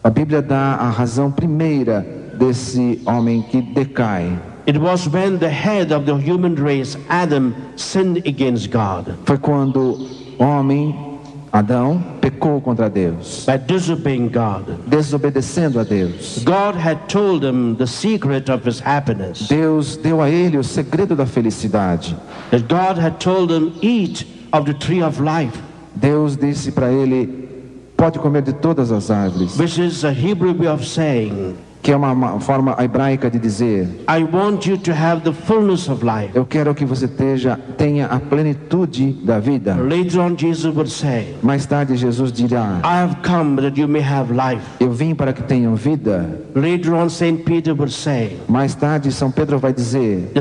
[0.03, 2.05] a Bíblia dá a razão primeira
[2.37, 4.37] desse homem que decai.
[4.65, 9.99] It was when the head of the human race, Adam, sinned against God Foi quando
[10.39, 11.12] o homem,
[11.53, 14.65] Adão, pecou contra Deus, by disobeying God.
[14.87, 16.41] desobedecendo a Deus.
[16.43, 19.47] God had told him the secret of his happiness.
[19.47, 22.15] Deus deu a ele o segredo da felicidade.
[22.49, 25.61] That God had told him, eat of the tree of life,
[25.95, 27.27] Deus disse para ele:
[27.95, 31.95] pode comer de todas as árvores, which is a Hebrew way of saying, que é
[31.95, 36.31] uma, uma forma hebraica de dizer: I want you to have the fullness of life.
[36.33, 39.75] eu quero que você teja, tenha a plenitude da vida.
[39.75, 44.01] Later on, Jesus would say, Mais tarde Jesus dirá: I have come that you may
[44.01, 44.63] have life.
[44.79, 46.39] eu vim para que tenham vida.
[46.55, 47.43] Later on, St.
[47.43, 50.31] Peter would say, Mais tarde São Pedro vai dizer: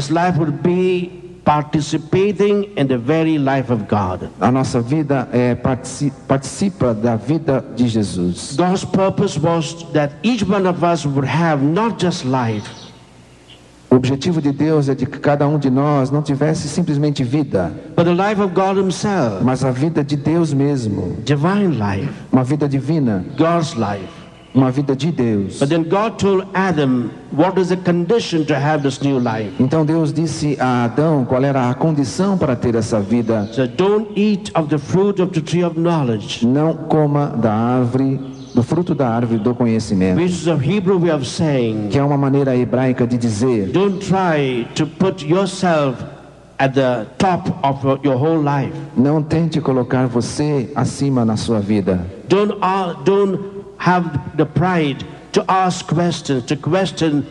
[1.45, 4.29] participating in the very life of God.
[4.41, 8.55] a nossa vida é partici- participa da vida de Jesus.
[8.57, 12.69] God's purpose was that each one of us would have not just life,
[13.91, 17.71] O objetivo de Deus é de que cada um de nós não tivesse simplesmente vida,
[17.95, 22.43] but the life of God Himself, mas a vida de Deus mesmo, divine life, uma
[22.43, 24.22] vida divina, God's life.
[24.55, 25.59] Uma vida de Deus.
[25.59, 29.53] But then God told Adam what is the condition to have this new life.
[29.59, 33.49] Então Deus disse a Adão qual era a condição para ter essa vida.
[33.53, 38.21] So don't eat of the fruit of the tree of knowledge, Não coma da árvore,
[38.55, 40.21] do fruto da árvore do conhecimento,
[41.25, 45.97] saying, que é uma maneira hebraica de dizer: don't try to put yourself
[46.59, 48.73] at the top of your whole life.
[48.97, 52.07] não tente colocar você acima na sua vida.
[52.29, 53.52] Don't, uh, don't
[53.83, 57.27] have the pride to ask questions, to question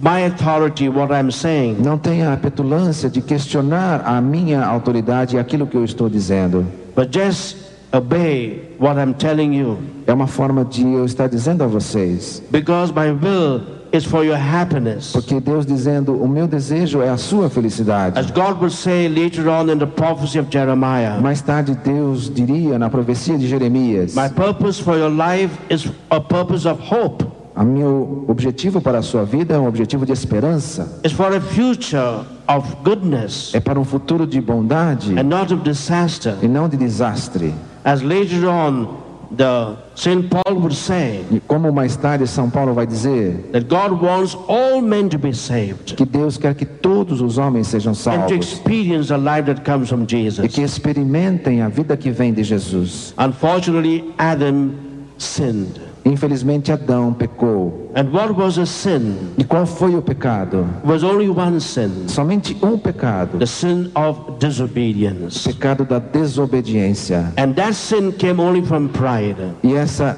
[0.00, 1.82] my authority, what I'm saying.
[1.82, 6.64] Não tenha a petulância de questionar a minha autoridade e aquilo que eu estou dizendo.
[6.94, 7.56] But just
[7.92, 9.78] obey what I'm telling you.
[10.06, 12.40] É uma forma de eu estar dizendo a vocês.
[12.50, 13.62] Because my will
[13.96, 15.12] is for your happiness.
[15.12, 18.18] Porque Deus dizendo: o meu desejo é a sua felicidade.
[18.18, 22.78] As God will say later on in the prophecy of Jeremiah, Mais tarde, Deus diria
[22.78, 27.24] na profecia de Jeremias: my purpose for your life is a purpose of hope.
[27.54, 31.00] A meu objetivo para a sua vida é um objetivo de esperança.
[31.02, 35.62] It's for a future of goodness É para um futuro de bondade and not of
[35.62, 36.34] disaster.
[36.42, 37.54] e não de desastre.
[37.82, 40.28] As later on the St.
[40.28, 44.80] Paul would say E como mais tarde São Paulo vai dizer that God wants all
[44.80, 48.32] men to be saved que Deus quer que todos os homens sejam and to salvos
[48.32, 50.54] experience the life that comes from e Jesus.
[50.54, 53.14] que experimentem a vida que vem de Jesus.
[53.18, 54.72] Unfortunately, Adam
[55.18, 55.85] sinned.
[56.06, 57.90] Infelizmente Adão pecou.
[57.96, 59.16] And what was a sin?
[59.36, 60.64] E qual foi o pecado?
[60.84, 62.06] Was only one sin.
[62.06, 65.48] Somente um pecado, The sin of disobedience.
[65.48, 67.32] pecado da desobediência.
[67.36, 69.36] And that sin came only from pride.
[69.64, 70.16] E essa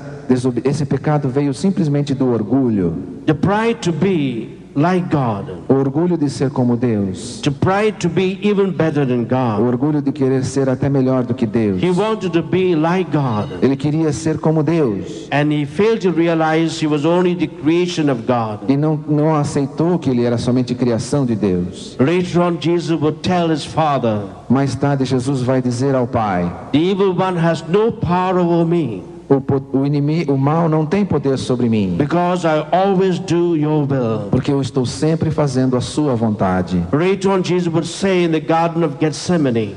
[0.62, 5.50] esse pecado veio simplesmente do orgulho, The pride to be like God.
[5.68, 9.66] o orgulho de ser como Deus, To pride to be even better than o God.
[9.66, 11.82] orgulho de querer ser até melhor do que Deus.
[11.82, 13.62] He wanted to be like God.
[13.62, 18.08] Ele queria ser como Deus And he failed to realize he was only the creation
[18.10, 18.68] of God.
[18.70, 21.96] e não, não aceitou que ele era somente criação de Deus.
[21.98, 26.78] Later on, Jesus would tell his father, Mais tarde, Jesus vai dizer ao Pai: The
[26.78, 31.36] evil one has no power over me o, o inimigo, o mal não tem poder
[31.38, 34.28] sobre mim, because I always do your will.
[34.30, 36.82] porque eu estou sempre fazendo a Sua vontade.
[36.92, 39.74] Later on, Jesus would say in the Garden of Gethsemane,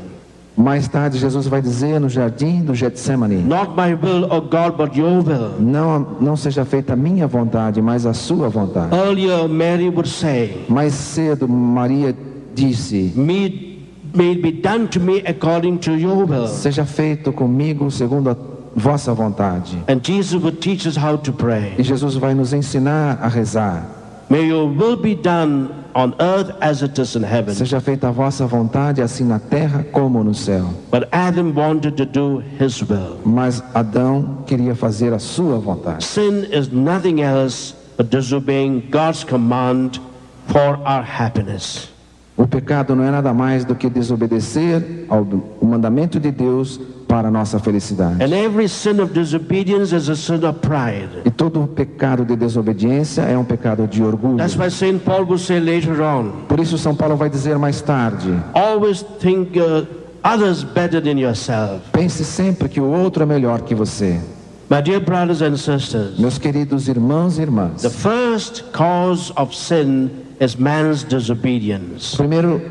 [0.56, 4.96] Mais tarde, Jesus vai dizer no jardim do Getsemane: Not my will, O God, but
[4.96, 5.56] your will.
[5.60, 8.94] Não, não seja feita a minha vontade, mas a Sua vontade.
[8.94, 12.14] Earlier, Mary would say, Mais cedo, Maria
[12.54, 13.80] disse: May,
[14.14, 16.48] may it be done to me according to your will.
[16.48, 18.36] Seja feito comigo segundo a
[18.76, 19.84] vossa vontade.
[19.88, 21.76] And Jesus would teach us how to pray.
[21.78, 23.86] E Jesus vai nos ensinar a rezar.
[24.30, 27.54] May your will be done on earth as it is in heaven.
[27.54, 30.74] Seja feita a vossa vontade, assim na terra como no céu.
[30.90, 33.20] But Adam wanted to do his will.
[33.26, 36.04] Mas Adão queria fazer a sua vontade.
[36.04, 40.00] Sin is nothing else but disobeying God's command
[40.48, 41.90] for our happiness.
[42.38, 45.28] O pecado não é nada mais do que desobedecer ao
[45.62, 46.80] mandamento de Deus
[47.12, 48.24] para a nossa felicidade.
[48.24, 51.10] And every sin of disobedience is a sin of pride.
[51.26, 54.38] E todo pecado de desobediência é um pecado de orgulho.
[54.38, 55.00] That's why St.
[55.00, 59.60] Paul will say later on Por isso São Paulo vai dizer mais tarde: always think
[59.60, 59.86] uh,
[60.24, 61.82] others better than yourself.
[61.92, 64.18] pense sempre que o outro é melhor que você.
[64.70, 70.10] My dear brothers and sisters, Meus queridos irmãos e irmãs, the first cause of sin
[70.40, 72.16] is man's o disobedience.
[72.16, 72.62] primeiro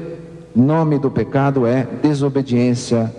[0.57, 3.13] nome do pecado é desobediência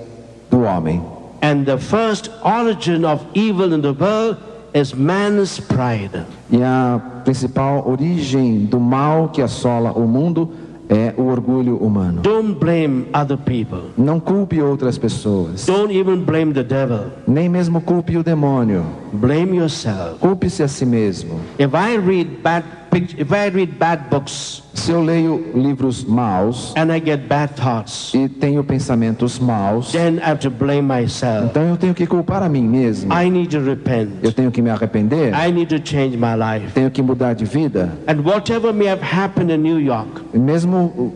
[0.52, 1.02] do homem.
[1.42, 4.38] And the first origin of evil in the world
[4.76, 6.24] is man's pride.
[6.52, 10.52] E a principal origem do mal que assola o mundo
[10.88, 12.22] é o orgulho humano.
[12.22, 13.92] Don't blame other people.
[13.98, 17.06] Não culpe outras pessoas, Don't even blame the devil.
[17.28, 18.84] nem mesmo culpe o demônio.
[19.14, 20.20] Blame yourself.
[20.20, 21.40] Culpe-se a si mesmo.
[21.58, 26.92] If I read bad if I read bad books Se eu leio livros maus and
[26.92, 31.50] I get bad thoughts, e tenho pensamentos maus, then I have to blame myself.
[31.50, 33.14] então eu tenho que culpar a mim mesmo.
[33.14, 34.12] I need to repent.
[34.24, 35.34] Eu tenho que me arrepender.
[35.34, 36.74] I need to change my life.
[36.74, 37.92] Tenho que mudar de vida.
[38.08, 41.14] And whatever may have happened in New York, Mesmo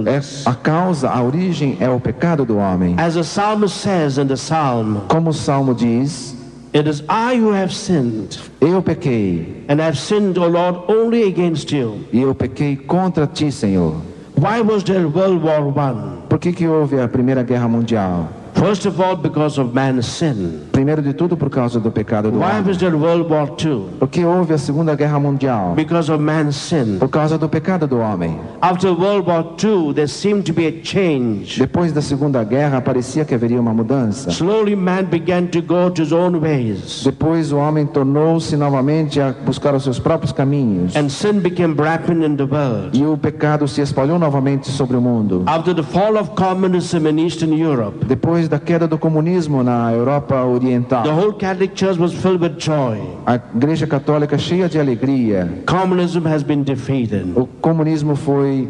[0.05, 2.95] é a causa, a origem é o pecado do homem.
[2.97, 6.35] As the psalmist says in the psalm, Como o Salmo diz,
[6.73, 11.71] it is I who have sinned, eu pequei, and I've sinned, O Lord, only against
[11.71, 12.01] you.
[12.11, 13.95] e eu pequei contra ti, Senhor.
[14.37, 16.21] Why was there World War One?
[16.29, 18.27] Por que, que houve a Primeira Guerra Mundial?
[18.55, 20.67] First of all, because of man's sin.
[20.75, 23.87] Primeiro de tudo, por causa do pecado do Why was there World War Two?
[23.97, 25.73] Por que houve a Segunda Guerra Mundial?
[25.73, 26.97] Because of man's sin.
[26.99, 28.37] Por causa do pecado do homem.
[28.61, 31.57] After World War II, there seemed to be a change.
[31.57, 34.29] Depois da Segunda Guerra, parecia que haveria uma mudança.
[34.31, 39.31] Slowly, man began to go to his own ways, Depois o homem tornou-se novamente a
[39.31, 40.93] buscar os seus próprios caminhos.
[40.97, 42.89] and sin became rampant in the world.
[42.97, 45.43] E o pecado se espalhou novamente sobre o mundo.
[45.45, 50.35] After the fall of communism in Eastern Europe, Depois da queda do comunismo na Europa
[50.64, 52.99] the Oriental, whole Catholic Church was filled with joy.
[53.25, 57.31] a Igreja Católica cheia de alegria, Communism has been defeated.
[57.35, 58.67] o comunismo foi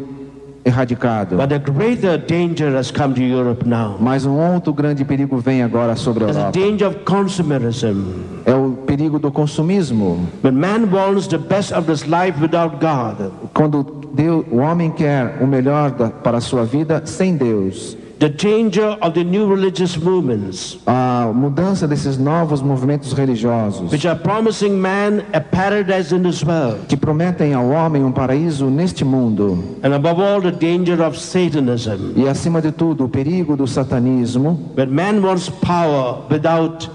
[0.64, 1.36] erradicado.
[1.36, 3.96] But a greater danger has come to Europe now.
[4.00, 6.58] Mas um outro grande perigo vem agora sobre a It's the Europa.
[6.58, 8.04] danger of consumerism.
[8.44, 10.26] É o perigo do consumismo.
[10.42, 15.38] When man wants the best of this life without God, Quando Deus, o homem quer
[15.40, 17.96] o melhor da- para a sua vida sem Deus.
[18.18, 24.18] The danger of the new religious movements, A mudança desses novos movimentos religiosos which are
[24.18, 26.86] promising man a paradise in this world.
[26.88, 29.76] que prometem ao homem um paraíso neste mundo.
[29.82, 34.70] And above all, the danger of Satanism, E acima de tudo, o perigo do satanismo,
[34.74, 36.88] where man wants power without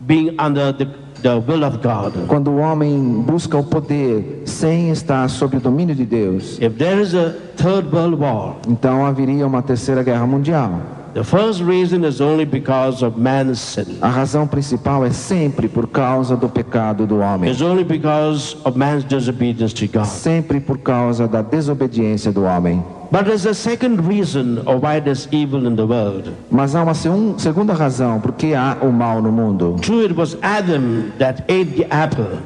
[0.00, 0.86] being under the,
[1.26, 2.12] the will of God.
[2.28, 6.58] quando o homem busca o poder sem estar sob o domínio de Deus.
[6.60, 10.80] If there is a third world war, Então haveria uma terceira guerra mundial.
[11.14, 13.98] the first reason is only because of man's sin.
[14.02, 17.50] A razão principal é sempre por causa do pecado do homem.
[17.50, 20.06] It's only because of man's disobedience to God.
[20.06, 22.84] Sempre por causa da desobediência do homem.
[23.10, 26.30] But there's a second reason of why there's evil in the world.
[26.50, 29.76] Mas há uma segun- segunda razão por que há o mal no mundo.
[29.80, 32.38] True, it was Adam that ate the apple.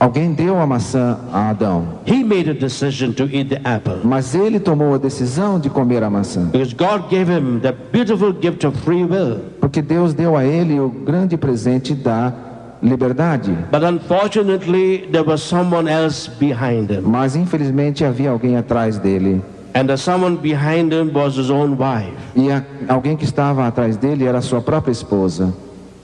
[0.00, 3.96] Alguém deu a maçã a Adão, He made a decision to eat the apple.
[4.04, 6.44] mas ele tomou a decisão de comer a maçã.
[6.52, 9.40] Because God gave him the beautiful gift of free will.
[9.60, 12.32] Porque Deus deu a ele o grande presente da
[12.80, 13.50] liberdade.
[13.72, 17.02] But unfortunately, there was someone else behind him.
[17.04, 19.42] Mas infelizmente havia alguém atrás dele.
[19.74, 22.14] And the someone behind him was his own wife.
[22.34, 25.52] E a- alguém que estava atrás dele era sua própria esposa.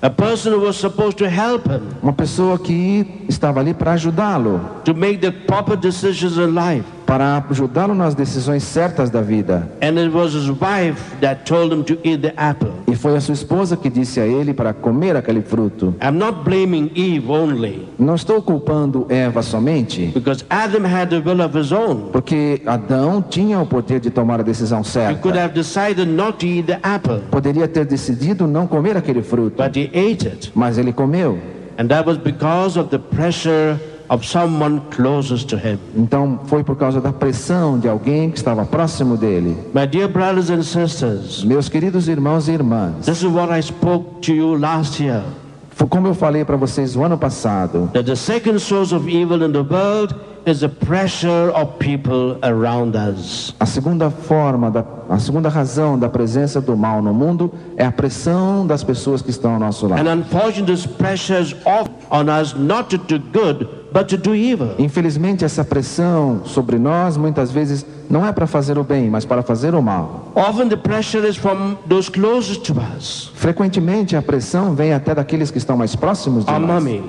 [0.03, 4.61] A person who was supposed to help him Uma pessoa que estava ali para ajudá-lo,
[4.84, 6.84] to make the proper decisions in life.
[7.07, 9.68] Para ajudá-lo nas decisões certas da vida.
[9.82, 12.70] And it was his wife that told him to eat the apple.
[12.86, 15.94] E foi a sua esposa que disse a ele para comer aquele fruto.
[16.02, 21.40] I'm not blaming Eve only, Não estou culpando Eva somente, because Adam had the will
[21.42, 22.11] of his own.
[22.12, 25.28] porque Adão tinha o poder de tomar a decisão certa.
[25.38, 29.76] have decided not to eat the apple, Poderia ter decidido não comer aquele fruto, but
[29.76, 30.52] he ate it.
[30.55, 31.38] mas ele comeu.
[31.76, 33.76] And that was because of the pressure
[34.14, 35.78] of someone closest to him.
[35.96, 39.56] Então foi por causa da pressão de alguém que estava próximo dele.
[39.74, 44.20] My dear brothers and sisters, Meus queridos irmãos e irmãs, this is what I spoke
[44.22, 45.22] to you last year.
[45.70, 49.42] foi como eu falei para vocês o ano passado, That the second source of evil
[49.44, 50.14] in the world
[50.46, 53.54] is the pressure of people around us.
[53.58, 57.90] a segunda forma, da, a segunda razão da presença do mal no mundo é a
[57.90, 60.06] pressão das pessoas que estão ao nosso lado.
[60.06, 64.34] And unfortunately, this pressure is off on us not to do good, but to do
[64.34, 64.74] evil.
[64.76, 69.40] Infelizmente, essa pressão sobre nós muitas vezes não é para fazer o bem, mas para
[69.40, 70.32] fazer o mal.
[70.34, 73.30] Often the pressure is from those closest to us.
[73.36, 76.82] Frequentemente, a pressão vem até daqueles que estão mais próximos de Our nós.
[76.82, 77.05] mommy,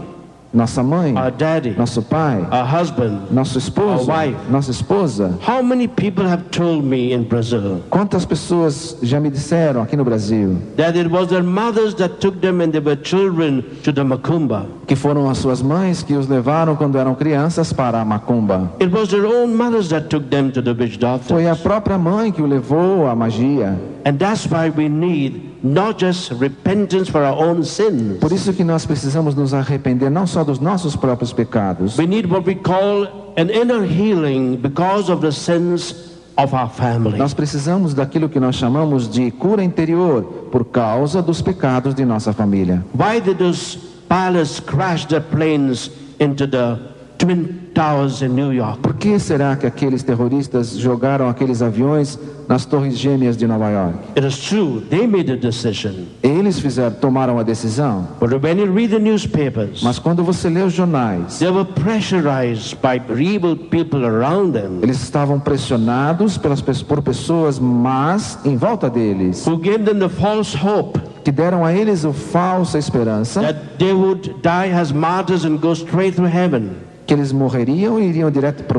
[0.55, 3.29] Nossa mãe, our daddy, nosso pai, our husband.
[3.29, 4.37] nosso esposo, Our wife.
[4.49, 5.37] nossa esposa.
[5.45, 10.05] How many people have told me in Brazil Quantas pessoas já me disseram aqui no
[10.05, 14.01] Brasil that it was their mothers that took them when they were children to the
[14.05, 14.65] Macumba?
[14.87, 18.71] que foram as suas mães que os levaram quando eram crianças para a macumba?
[18.79, 21.27] It was their own mothers that took them to the witch doctor.
[21.27, 23.77] Foi a própria mãe que o levou à magia.
[24.05, 28.20] And that's why we need not just repentance for our own sins.
[28.20, 32.28] Por isso que nós precisamos nos arrepender não só dos nossos próprios pecados, We need
[32.30, 33.07] what we call
[33.38, 37.18] an inner healing because of the sins of our family.
[37.18, 42.32] nós precisamos daquilo que nós chamamos de cura interior por causa dos pecados de nossa
[42.32, 42.84] família.
[42.93, 45.89] Why did those pilots crash their planes
[46.20, 46.78] into the
[47.18, 48.80] Twin Towers in New York?
[48.82, 53.97] Por que será que aqueles terroristas jogaram aqueles aviões nas torres gêmeas de Nova York?
[54.16, 56.05] It is true, they made a decision.
[56.24, 60.61] Eles fizeram, tomaram a decisão, But when you read the newspapers, mas quando você lê
[60.61, 66.84] os jornais, they were pressurized by evil people around them eles estavam pressionados pelas, pe-
[66.86, 71.74] por pessoas más em volta deles, who gave them the false hope que deram a
[71.74, 76.70] eles a falsa esperança that they would die as martyrs and go straight to heaven.
[77.05, 78.77] Que eles morreriam e iriam direto para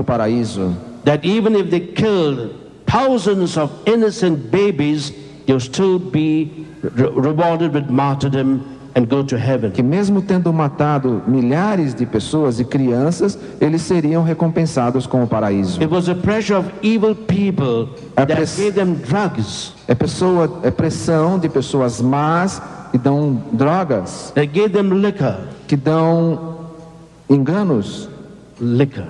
[0.00, 0.74] o paraíso.
[1.04, 2.50] That even if they killed
[2.86, 5.12] thousands of innocent babies,
[5.46, 8.60] they'll still be re- rewarded with martyrdom
[8.96, 9.72] and go to heaven.
[9.72, 15.80] Que mesmo tendo matado milhares de pessoas e crianças, eles seriam recompensados com o paraíso.
[15.82, 20.70] It was the pressure of evil people A that gave them drugs, É, pessoa, é
[20.70, 22.62] pressão de pessoas más
[22.92, 26.53] que dão drogas, that gave them liquor, que dão
[27.28, 28.08] enganos,
[28.60, 29.08] liquor,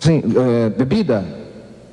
[0.00, 1.24] sim, é, bebida,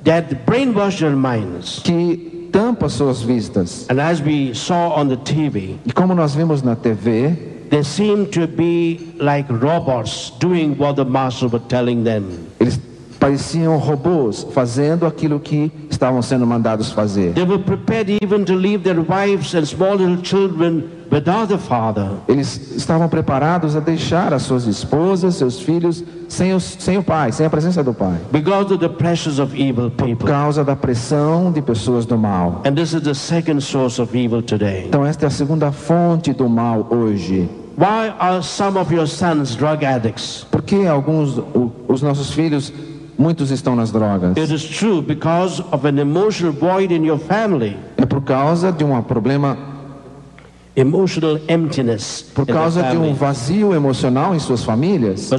[0.04, 1.80] that brainwashed their minds.
[1.84, 3.86] que tampa suas vistas.
[3.88, 7.36] And as we saw on the TV, E como nós vimos na TV,
[7.70, 12.24] they seemed to be like robots doing what the master was telling them.
[12.58, 12.78] eles
[13.20, 17.34] pareciam robôs fazendo aquilo que estavam sendo mandados fazer.
[17.34, 22.08] They were prepared even to leave their wives and small little children without the father.
[22.26, 27.30] Eles estavam preparados a deixar as suas esposas, seus filhos, sem, os, sem o pai,
[27.30, 30.26] sem a presença do pai, because of the pressures of evil por people.
[30.26, 32.62] causa da pressão de pessoas do mal.
[32.64, 34.86] And this is the second source of evil today.
[34.86, 37.48] Então, esta é a segunda fonte do mal hoje.
[37.76, 40.46] Why are some of your sons drug addicts?
[40.50, 41.40] Por que alguns,
[41.88, 42.72] os nossos filhos,
[43.20, 44.36] muitos estão nas drogas?
[44.36, 48.82] It is true because of an emotional void in your family, É por causa de
[48.82, 49.58] um problema,
[50.74, 55.30] emotional emptiness por causa de um vazio emocional em suas famílias,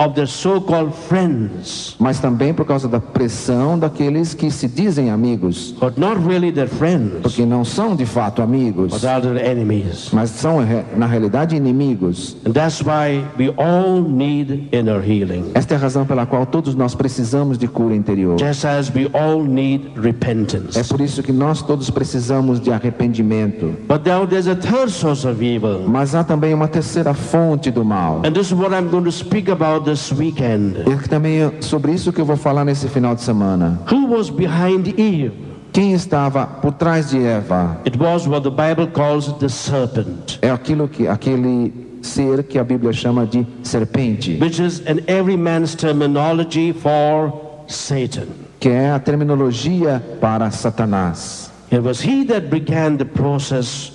[0.00, 5.74] of their so-called friends, mas também por causa da pressão daqueles que se dizem amigos,
[5.78, 10.08] but not really their friends, porque não são de fato amigos, but are their enemies.
[10.10, 12.34] mas são re- na realidade inimigos.
[12.46, 15.50] And that's why we all need inner healing.
[15.54, 18.38] Esta é a razão pela qual todos nós precisamos de cura interior.
[18.38, 20.82] Just as we all need É repentance.
[20.88, 23.74] por isso que nós todos precisamos de arrependimento.
[23.86, 25.84] But now there's a third source of evil.
[25.86, 28.22] Mas há também uma terceira fonte do mal.
[28.24, 30.76] And this is what I'm going to speak about this weekend.
[30.86, 33.80] E também é sobre isso que eu vou falar nesse final de semana.
[33.90, 35.32] Who was behind Eve?
[35.72, 37.80] Quem estava por trás de Eva?
[37.86, 41.72] It was what the Bible calls the serpent, É aquilo que aquele
[42.02, 47.32] ser que a Bíblia chama de serpente, which is in every man's terminology for
[47.68, 48.26] Satan.
[48.58, 51.50] que é a terminologia para Satanás.
[51.72, 53.92] It was he that began the process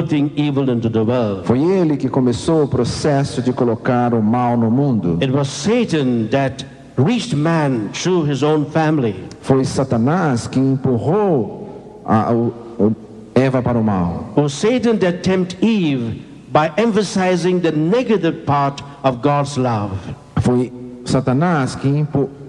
[0.00, 1.46] putting evil into the world.
[1.46, 5.18] Foi ele que começou o processo de colocar o mal no mundo.
[5.22, 6.64] It was Satan that
[6.96, 9.14] reached man through his own family.
[9.42, 12.96] Foi Satanás que empurrou a, o, o
[13.34, 14.32] Eva para o mal.
[14.36, 16.22] Was Satan that tempted Eve
[16.52, 19.96] by emphasizing the negative part of God's love.
[20.40, 20.72] Foi
[21.04, 21.88] Satanás que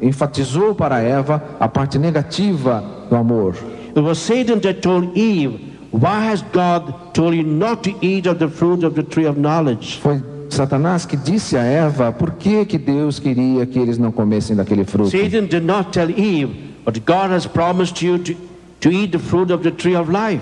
[0.02, 3.56] enfatizou para Eva a parte negativa do amor.
[3.96, 8.40] It was Satan that told Eve Why has God told you not to eat of
[8.40, 10.00] the fruit of the tree of knowledge?
[10.00, 14.56] Foi Satanás que disse a Eva por que, que Deus queria que eles não comessem
[14.56, 15.10] daquele fruto.
[15.10, 16.54] Satan did not tell Eve,
[16.86, 18.36] but God has promised you to,
[18.80, 20.42] to eat the fruit of the tree of life.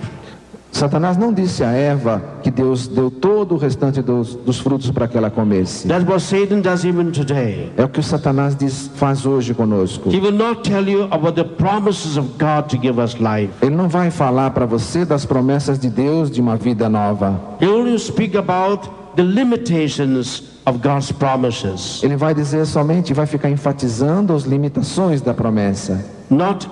[0.71, 5.07] Satanás não disse a Eva que Deus deu todo o restante dos, dos frutos para
[5.07, 5.87] que ela comesse.
[6.19, 7.71] Satan does even today.
[7.75, 10.09] É o que o Satanás diz, faz hoje conosco.
[10.09, 13.51] He will not tell you about the promises of God to give us life.
[13.61, 17.39] Ele não vai falar para você das promessas de Deus de uma vida nova.
[17.61, 23.49] He only speak about the limitations of God's promises, Ele vai dizer somente, vai ficar
[23.49, 26.05] enfatizando as limitações da promessa.
[26.29, 26.69] not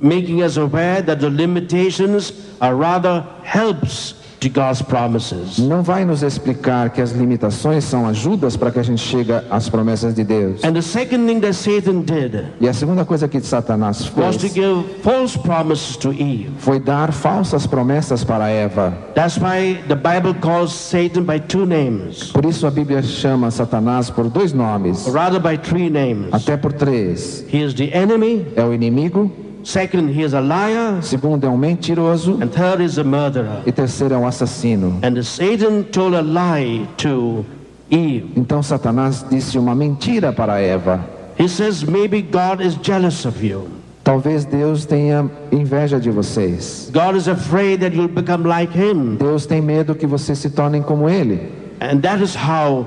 [0.00, 5.58] making us aware that the limitations are rather helps to God's promises.
[5.58, 9.70] Não vai nos explicar que as limitações são ajudas para que a gente chegue às
[9.70, 10.62] promessas de Deus.
[10.62, 14.40] And the second thing that Satan did E a segunda coisa que Satanás was to
[14.42, 16.50] fez give false promises to Eve.
[16.58, 18.92] foi dar falsas promessas para Eva.
[19.14, 24.10] That's why the Bible calls Satan by two names, Por isso a Bíblia chama Satanás
[24.10, 26.28] por dois nomes, or rather by three names.
[26.32, 27.42] até por três.
[27.50, 29.32] He is the enemy, É o inimigo,
[29.66, 33.62] second, he is a liar, segundo é um mentiroso and third is a murderer.
[33.66, 35.00] e terceiro é um assassino.
[35.02, 37.44] And Satan told a lie to
[37.90, 38.32] Eve.
[38.36, 41.04] Então Satanás disse uma mentira para Eva.
[41.38, 43.68] He says, maybe God is jealous of you.
[44.02, 46.90] Talvez Deus tenha inveja de vocês.
[46.92, 49.16] God is afraid that you'll become like him.
[49.16, 51.52] Deus tem medo que vocês se tornem como ele.
[51.80, 52.86] And that is how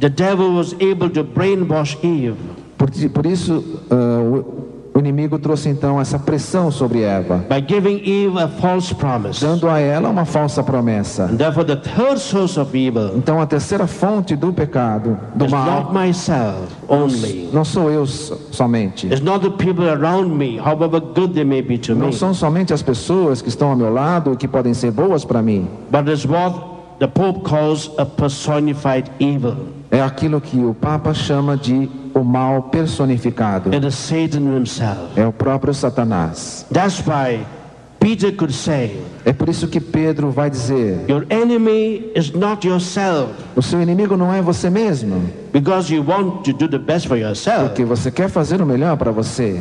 [0.00, 2.36] the devil was able to brainwash Eve.
[2.76, 4.67] Por, por isso, ah,
[4.98, 9.40] o, inimigo trouxe então essa pressão sobre Eva, by giving Eve a false promise.
[9.40, 11.24] dando a ela uma falsa promessa.
[11.24, 15.50] And therefore, the third source of evil Então, a terceira fonte do pecado, do is
[15.52, 17.48] not mal, myself only.
[17.52, 19.06] não sou eu so- somente.
[19.06, 22.34] It's not the people around me, however good they may be to Não me, são
[22.34, 25.68] somente as pessoas que estão ao meu lado e que podem ser boas para mim.
[25.90, 26.54] but it's what
[26.98, 29.54] the Pope calls a personified evil.
[29.90, 31.88] É aquilo que o Papa chama de
[32.18, 33.70] o mal personificado.
[35.16, 36.66] É o próprio Satanás.
[36.72, 37.44] That's why
[38.00, 43.32] Peter could say, É por isso que Pedro vai dizer: Your enemy is not yourself,
[43.56, 45.20] o seu inimigo não é você mesmo,
[45.52, 47.64] because you want to do the best for yourself.
[47.68, 49.60] porque você quer fazer o melhor para você.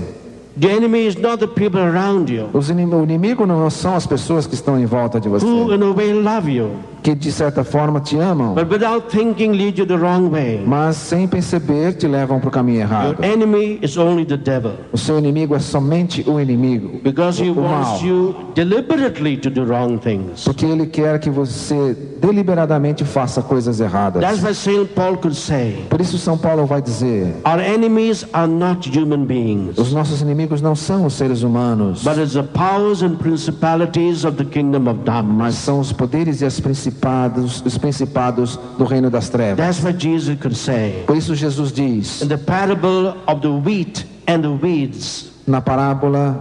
[0.60, 4.55] The enemy is not the people around you O inimigo não são as pessoas que
[4.55, 5.45] estão em volta de who, você,
[5.76, 6.72] in a way, love you,
[7.03, 10.64] que de certa forma te amam, but without thinking, lead you the wrong way.
[10.66, 13.24] mas sem perceber te levam para o caminho Your errado.
[13.24, 14.72] enemy is only the devil.
[14.91, 19.49] O seu inimigo é somente o inimigo, Because he o wants mal, you deliberately to
[19.49, 20.43] do wrong things.
[20.43, 24.22] porque ele quer que você deliberadamente faça coisas erradas.
[24.22, 24.93] That's why St.
[24.93, 29.78] Paul could say, Por isso São Paulo vai dizer: Our enemies are not human beings,
[29.78, 34.38] os nossos inimigos não são os seres humanos, but it's the powers and principalities of
[34.38, 35.55] the kingdom of mas darkness.
[35.55, 39.57] são os poderes e as principados, os principados do reino das trevas.
[39.57, 41.03] That's what Jesus could say.
[41.05, 46.36] Por isso Jesus diz In the parable of the wheat and the weeds, na parábola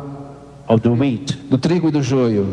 [0.68, 2.47] of the wheat, do trigo e do joio,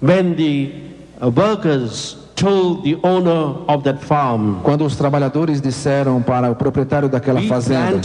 [0.00, 0.85] when the
[1.20, 7.40] workers told the owner of that farm, quando os trabalhadores disseram para o proprietário daquela
[7.42, 8.00] fazenda: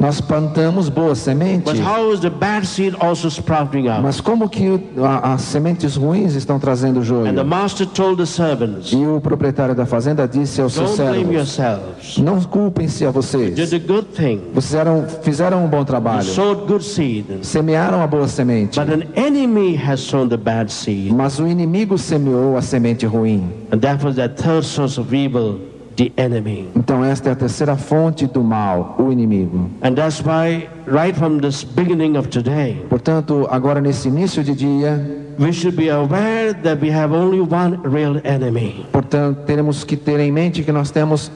[0.00, 4.00] Nós plantamos boa semente, but how is the bad seed also sprouting up?
[4.02, 4.80] mas como que
[5.22, 7.26] as sementes ruins estão trazendo joio?
[7.30, 11.02] And the master told the servants, E o proprietário da fazenda disse aos seus Don't
[11.02, 12.18] blame servos: yourselves.
[12.18, 13.54] Não culpem-se a vocês.
[13.54, 14.40] did a good thing.
[14.54, 17.26] Vocês eram- fizeram um bom trabalho, sowed good seed.
[17.42, 21.12] semearam a boa semente, But an enemy has sown the bad seed.
[21.12, 23.17] mas o inimigo semeou a semente ruim.
[23.26, 25.60] And that was that third source of evil,
[25.96, 26.68] the enemy.
[26.76, 29.70] Então esta é a terceira fonte do mal, o inimigo.
[29.82, 35.00] And that's why, right from this beginning of today, Portanto, agora nesse início de dia,
[35.38, 38.86] we should be aware that we have only one real enemy.
[38.92, 41.30] portanto, teremos que ter em mente que nós temos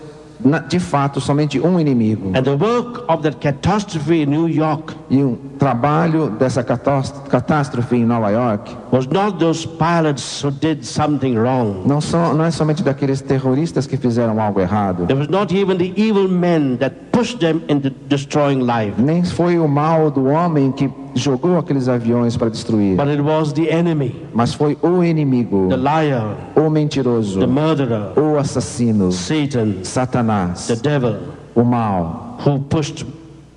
[0.69, 2.29] de fato somente um inimigo.
[2.37, 8.05] And the work of that catastrophe in New York E um trabalho dessa catástrofe em
[8.05, 11.83] Nova York was not those pilots who did something wrong.
[11.87, 15.07] não, são, não é somente daqueles terroristas que fizeram algo errado.
[15.07, 18.95] There was not even the evil men that pushed them into destroying life.
[19.01, 23.53] Nem foi o mal do homem que jogou aqueles aviões para destruir, But it was
[23.53, 29.83] the enemy, mas foi o inimigo, the liar, o mentiroso, the murderer, o assassino, Satan,
[29.83, 31.17] Satanás, the devil,
[31.55, 33.05] o mal, who pushed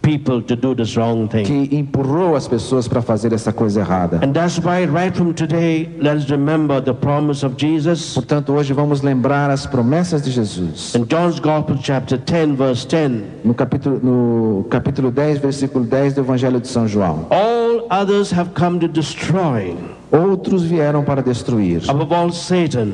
[0.06, 1.43] people to do this wrong thing.
[1.43, 4.20] que empurrou as pessoas para fazer essa coisa errada.
[4.24, 8.14] And that's why, right from today, let's remember the promise of Jesus.
[8.14, 10.93] Portanto, hoje vamos lembrar as promessas de Jesus.
[10.93, 16.22] In John's Gospel, chapter 10, verse 10, No capítulo, no capítulo 10, versículo 10 do
[16.22, 17.26] Evangelho de São João.
[17.32, 19.76] all others have come to destroy.
[20.12, 21.82] Outros vieram para destruir.
[21.89, 22.93] Above all, Satan.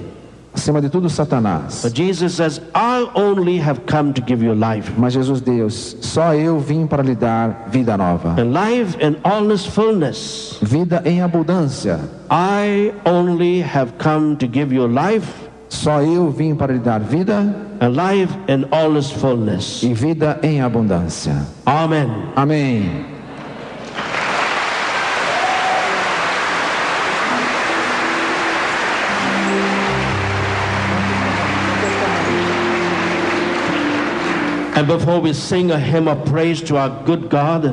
[0.53, 1.81] Acima de tudo, Satanás.
[1.83, 4.91] But Jesus says, I only have come to give you life.
[4.97, 8.35] Mas Jesus Deus, só eu vim para lhe dar vida nova.
[8.37, 10.57] And life in all its fullness.
[10.61, 11.99] Vida em abundância.
[12.29, 15.27] I only have come to give you life.
[15.69, 17.55] Só eu vim para lhe dar vida.
[17.79, 19.81] And life in all its fullness.
[19.81, 21.33] E vida em abundância.
[21.65, 22.09] Amen.
[22.35, 22.83] Amém.
[22.83, 23.10] And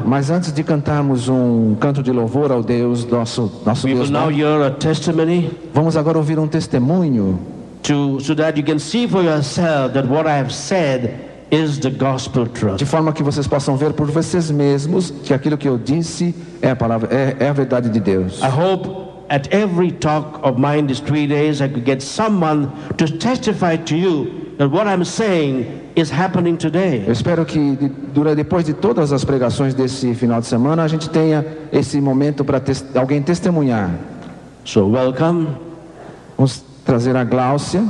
[0.05, 4.11] Mas antes de cantarmos um canto de louvor ao Deus, nosso, nosso we will Deus,
[4.11, 7.39] now hear a testimony vamos agora ouvir um testemunho
[7.83, 11.15] to so that you can see for yourself that what I have said
[11.51, 12.77] is the gospel truth.
[12.77, 16.71] de forma que vocês possam ver por vocês mesmos que aquilo que eu disse é
[16.71, 18.41] a palavra, é, é a verdade de Deus.
[18.43, 23.07] I hope at every talk of mine these three days I could get someone to
[23.19, 27.05] testify to you that what I'm saying is happening today.
[27.07, 27.77] Eu espero que
[28.37, 32.63] depois de todas as pregações desse final de semana a gente tenha esse momento para
[32.95, 33.91] alguém testemunhar.
[34.65, 35.49] So welcome.
[36.37, 37.83] Vamos trazer a Gláucia.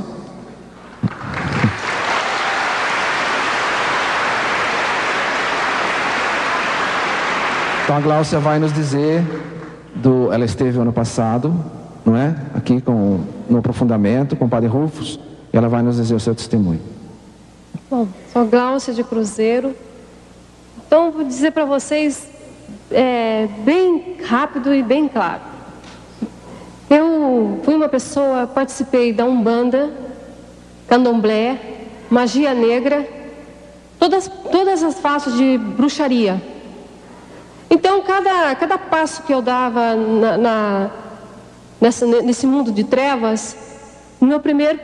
[7.83, 9.23] Então a Gláucia vai nos dizer
[9.95, 11.53] do ela esteve ano passado,
[12.05, 12.35] não é?
[12.55, 15.19] Aqui com no aprofundamento com o Padre Rufus,
[15.51, 16.98] e ela vai nos dizer o seu testemunho.
[17.89, 19.75] Bom, sou Gláucia de Cruzeiro.
[20.85, 22.27] Então, vou dizer para vocês
[22.91, 25.41] é, bem rápido e bem claro.
[26.89, 29.91] Eu fui uma pessoa, participei da Umbanda,
[30.87, 31.59] Candomblé,
[32.09, 33.07] Magia Negra,
[33.99, 36.41] todas, todas as faces de bruxaria.
[37.69, 40.91] Então, cada, cada passo que eu dava na, na-
[41.79, 43.55] nessa, nesse mundo de trevas,
[44.25, 44.79] meu primeiro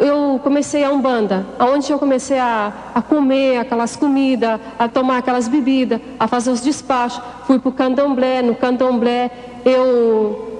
[0.00, 5.46] eu comecei a umbanda, aonde eu comecei a, a comer aquelas comidas, a tomar aquelas
[5.46, 7.22] bebidas, a fazer os despachos.
[7.46, 9.30] Fui para o candomblé, no candomblé
[9.64, 10.50] eu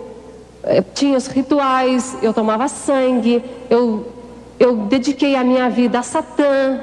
[0.62, 4.06] eh, tinha os rituais, eu tomava sangue, eu,
[4.58, 6.80] eu dediquei a minha vida a Satã.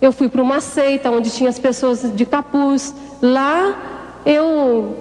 [0.00, 2.94] Eu fui para uma seita onde tinha as pessoas de capuz.
[3.20, 3.76] Lá
[4.26, 4.96] eu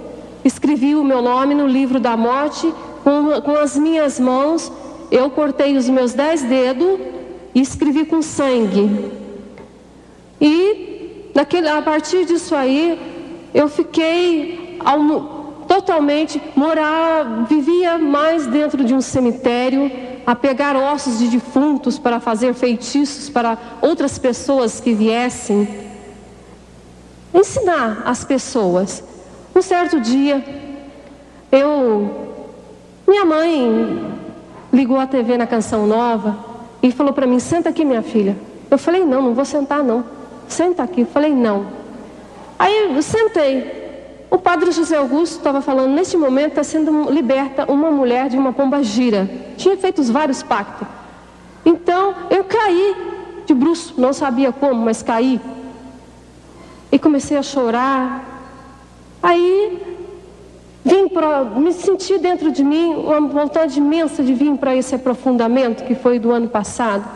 [0.46, 2.72] escrevi o meu nome no livro da morte
[3.04, 4.72] com, com as minhas mãos.
[5.12, 7.00] Eu cortei os meus dez dedos
[7.54, 9.12] e escrevi com sangue.
[10.40, 12.98] E naquele, a partir disso aí,
[13.54, 19.92] eu fiquei ao- totalmente morar, vivia mais dentro de um cemitério,
[20.26, 25.68] a pegar ossos de defuntos para fazer feitiços para outras pessoas que viessem.
[27.34, 29.04] Ensinar as pessoas.
[29.56, 30.44] Um certo dia,
[31.52, 32.30] eu
[33.08, 34.11] minha mãe
[34.72, 36.38] ligou a TV na Canção Nova
[36.82, 38.38] e falou para mim: senta aqui, minha filha.
[38.70, 40.04] Eu falei: não, não vou sentar, não.
[40.48, 41.02] Senta aqui.
[41.02, 41.68] Eu falei: não.
[42.58, 43.82] Aí eu sentei.
[44.30, 48.54] O padre José Augusto estava falando: neste momento está sendo liberta uma mulher de uma
[48.54, 49.30] pomba gira.
[49.58, 50.88] Tinha feito os vários pactos.
[51.66, 52.96] Então eu caí
[53.46, 55.40] de bruço, não sabia como, mas caí.
[56.92, 58.26] E comecei a chorar.
[59.22, 59.91] Aí
[60.84, 65.84] Vim pra, me senti dentro de mim uma vontade imensa de vir para esse aprofundamento
[65.86, 67.08] que foi do ano passado.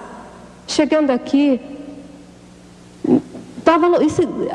[0.68, 1.60] Chegando aqui,
[3.64, 3.88] tava,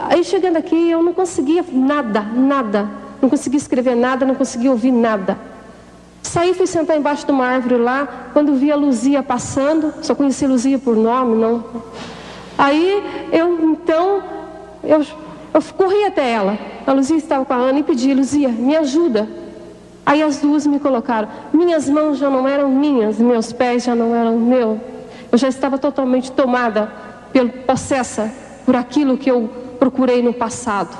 [0.08, 2.88] aí chegando aqui eu não conseguia nada, nada.
[3.20, 5.36] Não conseguia escrever nada, não conseguia ouvir nada.
[6.22, 10.46] Saí, fui sentar embaixo de uma árvore lá, quando vi a Luzia passando, só conheci
[10.46, 11.64] Luzia por nome, não.
[12.56, 14.22] Aí eu então,
[14.84, 15.04] eu,
[15.52, 16.58] eu corri até ela.
[16.86, 19.28] A Luzia estava com a Ana e pedi, Luzia, me ajuda.
[20.06, 21.28] Aí as duas me colocaram.
[21.52, 24.78] Minhas mãos já não eram minhas, meus pés já não eram meus.
[25.30, 26.90] Eu já estava totalmente tomada,
[27.32, 28.32] pelo, possessa
[28.64, 29.48] por aquilo que eu
[29.78, 30.96] procurei no passado.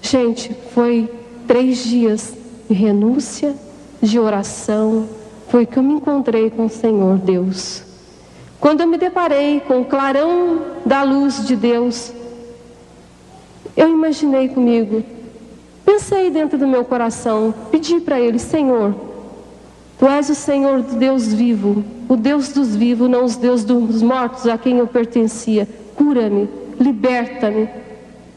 [0.00, 1.10] Gente, foi
[1.46, 2.34] três dias
[2.68, 3.54] de renúncia,
[4.00, 5.06] de oração.
[5.48, 7.82] Foi que eu me encontrei com o Senhor Deus.
[8.58, 12.12] Quando eu me deparei com o clarão da luz de Deus,
[13.76, 15.02] eu imaginei comigo,
[15.84, 18.94] pensei dentro do meu coração, pedi para Ele, Senhor,
[20.02, 24.02] Tu és o Senhor do Deus vivo, o Deus dos vivos, não os Deus dos
[24.02, 25.68] mortos a quem eu pertencia.
[25.94, 26.48] Cura-me,
[26.80, 27.68] liberta-me.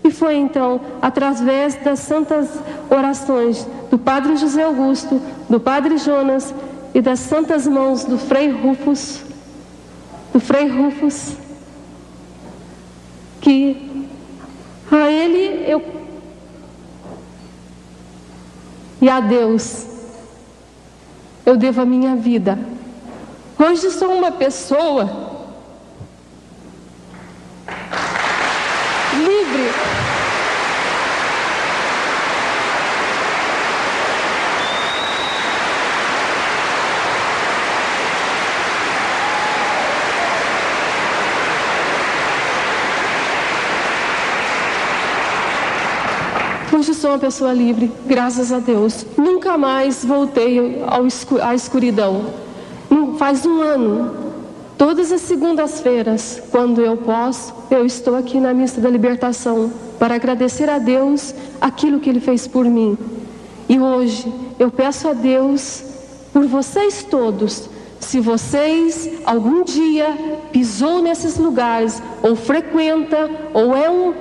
[0.03, 2.47] E foi então, através das santas
[2.87, 5.19] orações do Padre José Augusto,
[5.49, 6.53] do Padre Jonas
[6.93, 9.21] e das santas mãos do Frei Rufus,
[10.31, 11.31] do Frei Rufus,
[13.41, 13.84] que
[14.91, 15.81] a ele eu
[19.05, 19.85] E a Deus,
[21.45, 22.57] eu devo a minha vida.
[23.59, 25.03] Hoje sou uma pessoa
[29.13, 29.69] livre.
[46.73, 49.05] Hoje sou uma pessoa livre, graças a Deus.
[49.15, 52.25] Nunca mais voltei ao escu à escuridão.
[52.89, 54.11] Não- Faz um ano,
[54.75, 60.67] todas as segundas-feiras, quando eu posso, eu estou aqui na missa da libertação para agradecer
[60.67, 62.97] a Deus aquilo que Ele fez por mim.
[63.69, 64.25] E hoje
[64.57, 65.83] eu peço a Deus
[66.33, 67.69] por vocês todos.
[67.99, 70.07] Se vocês algum dia
[70.51, 74.11] pisou nesses lugares, ou frequenta, ou é um,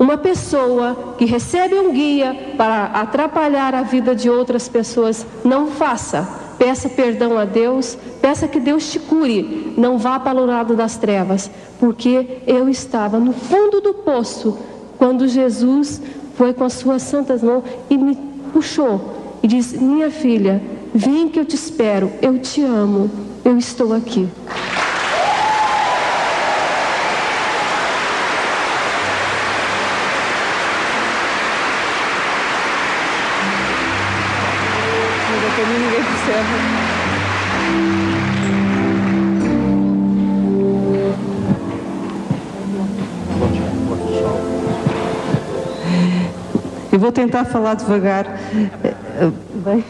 [0.00, 6.26] uma pessoa que recebe um guia para atrapalhar a vida de outras pessoas, não faça.
[6.58, 9.74] Peça perdão a Deus, peça que Deus te cure.
[9.76, 14.58] Não vá para o lado das trevas, porque eu estava no fundo do poço
[14.96, 16.00] quando Jesus
[16.34, 18.16] foi com as suas santas mãos e me
[18.54, 20.62] puxou e disse: Minha filha,
[20.94, 23.10] vem que eu te espero, eu te amo,
[23.44, 24.26] eu estou aqui.
[35.66, 36.90] Ninguém observa.
[46.92, 48.26] Eu vou tentar falar devagar.
[49.54, 49.84] Bem,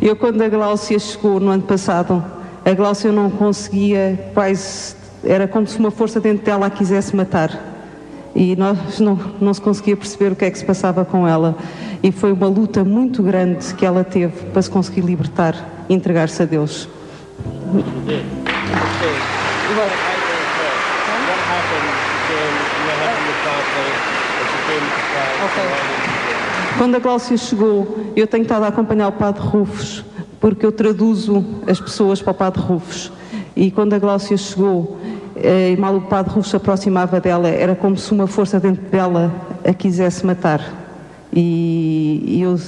[0.00, 2.24] eu quando a Gláucia chegou no ano passado,
[2.64, 7.74] a Gláucia não conseguia, quase, era como se uma força dentro dela a quisesse matar.
[8.34, 11.56] E nós não, não se conseguia perceber o que é que se passava com ela.
[12.06, 15.56] E foi uma luta muito grande que ela teve para se conseguir libertar
[15.88, 16.88] e entregar-se a Deus.
[26.78, 30.04] Quando a Gláucia chegou, eu tenho estado a acompanhar o Padre Rufus,
[30.40, 33.10] porque eu traduzo as pessoas para o Padre Rufus.
[33.56, 34.96] E quando a Gláucia chegou,
[35.34, 38.84] eh, e mal o Padre Rufus se aproximava dela, era como se uma força dentro
[38.92, 39.34] dela
[39.64, 40.85] a quisesse matar.
[41.38, 42.58] E eu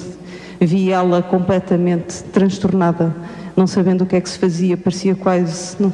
[0.61, 3.17] vi ela completamente transtornada,
[3.57, 5.93] não sabendo o que é que se fazia, parecia quase, não,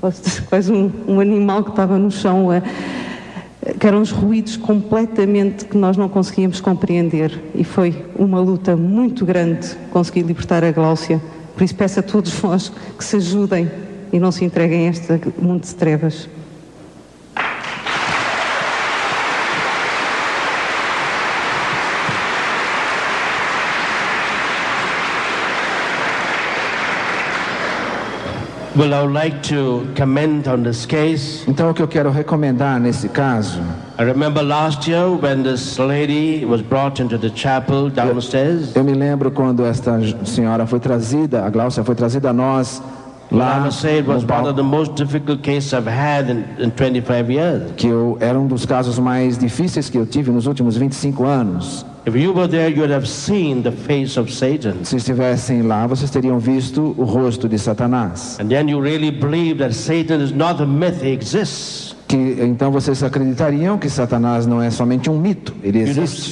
[0.48, 2.62] quase um, um animal que estava no chão a,
[3.78, 9.26] que eram os ruídos completamente que nós não conseguíamos compreender e foi uma luta muito
[9.26, 11.20] grande conseguir libertar a Gláucia.
[11.54, 13.70] Por isso peço a todos vós que se ajudem
[14.12, 16.26] e não se entreguem a este mundo de trevas.
[28.76, 31.44] Well, I would like to comment on this case.
[31.46, 33.60] Então, o que eu quero recomendar nesse caso,
[33.96, 38.74] I remember last year when this lady was brought into the chapel downstairs.
[38.74, 42.82] eu me lembro quando esta senhora foi trazida, a Gláucia foi trazida a nós
[43.30, 46.30] lá must say it was no one pal- of the most difficult cases I've had
[46.30, 47.72] in, in 25 years.
[47.76, 51.84] que eu, era um dos casos mais difíceis que eu tive nos últimos 25 anos.
[52.06, 54.84] If you were there, you would have seen the face of Satan.
[54.84, 58.38] Se estivessem lá, vocês teriam visto o rosto de Satanás.
[58.38, 61.93] And then you really believe that Satan is not a myth, he exists.
[62.14, 66.30] Que então vocês acreditariam que Satanás não é somente um mito, ele existe.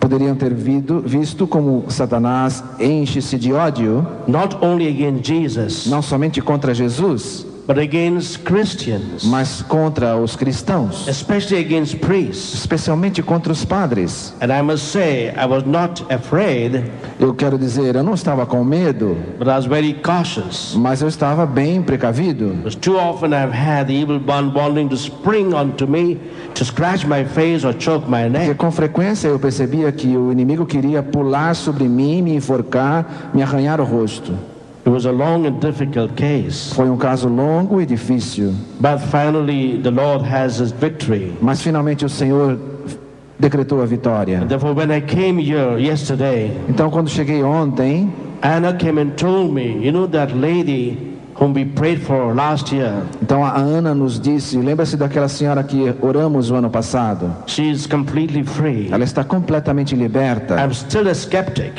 [0.00, 6.40] Poderiam ter vido, visto como Satanás enche-se de ódio, not only against Jesus, não somente
[6.40, 12.54] contra Jesus, but against Christians, mas contra os cristãos, especially against priests.
[12.54, 14.34] especialmente contra os padres.
[14.40, 16.84] And I must say, I was not afraid,
[17.18, 20.74] Eu quero dizer, eu não estava com medo, but I was very cautious.
[20.76, 22.48] mas eu estava bem precavido.
[22.54, 26.18] Because too often I've had the evil one wanting to spring onto me
[26.54, 30.66] to scratch my face or choke my Porque com frequência eu percebia que o inimigo
[30.66, 34.32] queria pular sobre mim, me enforcar, me arranhar o rosto.
[34.86, 36.74] It was a long and difficult case.
[36.74, 41.32] Foi um caso longo e difícil, But finally, the Lord has his victory.
[41.40, 42.58] mas finalmente o Senhor
[43.38, 44.40] decretou a vitória.
[44.42, 48.12] And therefore, when I came here yesterday, Então, quando cheguei ontem,
[48.42, 50.98] Anna came and told me, you know that lady
[51.40, 55.94] whom we prayed for last year, então a Ana nos disse: lembra-se daquela senhora que
[56.02, 57.34] oramos o ano passado?
[57.46, 58.88] she's completely free.
[58.92, 60.56] Ela está completamente liberta.
[60.62, 61.72] I'm still a skeptic.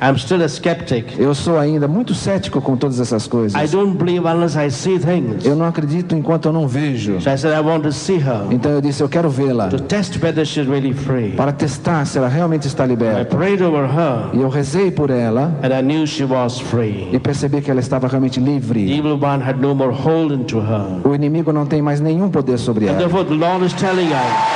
[0.00, 1.18] I'm still a skeptic.
[1.18, 3.60] Eu sou ainda muito cético com todas essas coisas.
[3.60, 5.44] I don't believe unless I see things.
[5.44, 7.20] Eu não acredito enquanto eu não vejo.
[7.20, 9.78] So I said, I want to see her Então eu disse, eu quero vê-la to
[9.80, 11.30] test whether she's really free.
[11.36, 13.36] para testar se ela realmente está I liberta.
[13.36, 17.08] prayed over her E eu rezei por ela and I knew she was free.
[17.12, 18.80] e percebi que ela estava realmente The livre.
[18.98, 21.00] evil one had no more hold into her.
[21.04, 22.98] O inimigo não tem mais nenhum poder sobre And ela.
[22.98, 24.55] therefore, the Lord is telling us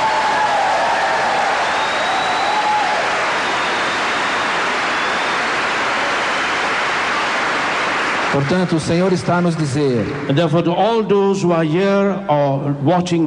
[8.31, 10.05] Portanto, o Senhor está a nos dizer,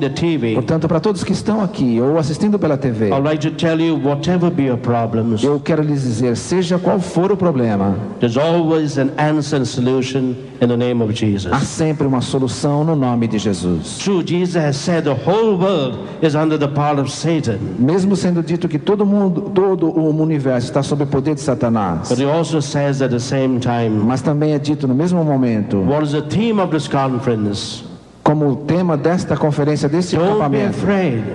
[0.08, 3.78] TV, portanto, para todos que estão aqui ou assistindo pela TV, I'd like to tell
[3.78, 8.38] you, whatever be your problems, eu quero lhes dizer, seja qual for o problema, there's
[8.38, 11.62] always an answer and solution in the name of há Jesus.
[11.68, 13.98] sempre uma solução no nome de Jesus.
[13.98, 17.58] True, Jesus has said the whole world is under the power of Satan.
[17.78, 22.08] Mesmo sendo dito que todo mundo, todo o universo está sob o poder de Satanás,
[22.08, 25.78] But he also says at the same time, mas também é dito no mesmo momento,
[25.78, 27.84] what is the theme of this conference?
[28.24, 30.78] Como o tema desta conferência, deste Don't acampamento,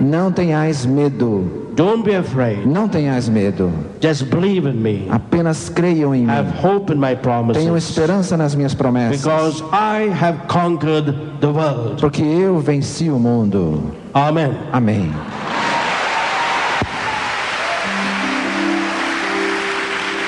[0.00, 2.66] não tenhais medo, Don't be afraid.
[2.66, 3.70] não tenhais medo,
[4.02, 5.06] Just believe in me.
[5.08, 7.88] apenas creiam em Have mim, hope in my tenham promises.
[7.90, 12.00] esperança nas minhas promessas, Because I have conquered the world.
[12.00, 13.80] porque eu venci o mundo.
[14.12, 14.50] Amen.
[14.72, 15.12] Amém.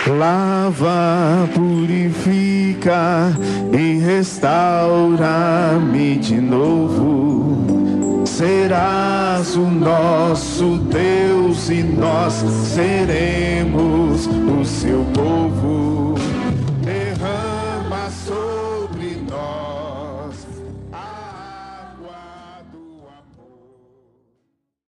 [0.09, 3.32] Lava, purifica
[3.72, 4.96] e restaura-me
[6.16, 8.26] de novo.
[8.26, 16.21] Serás o nosso Deus e nós seremos o seu povo.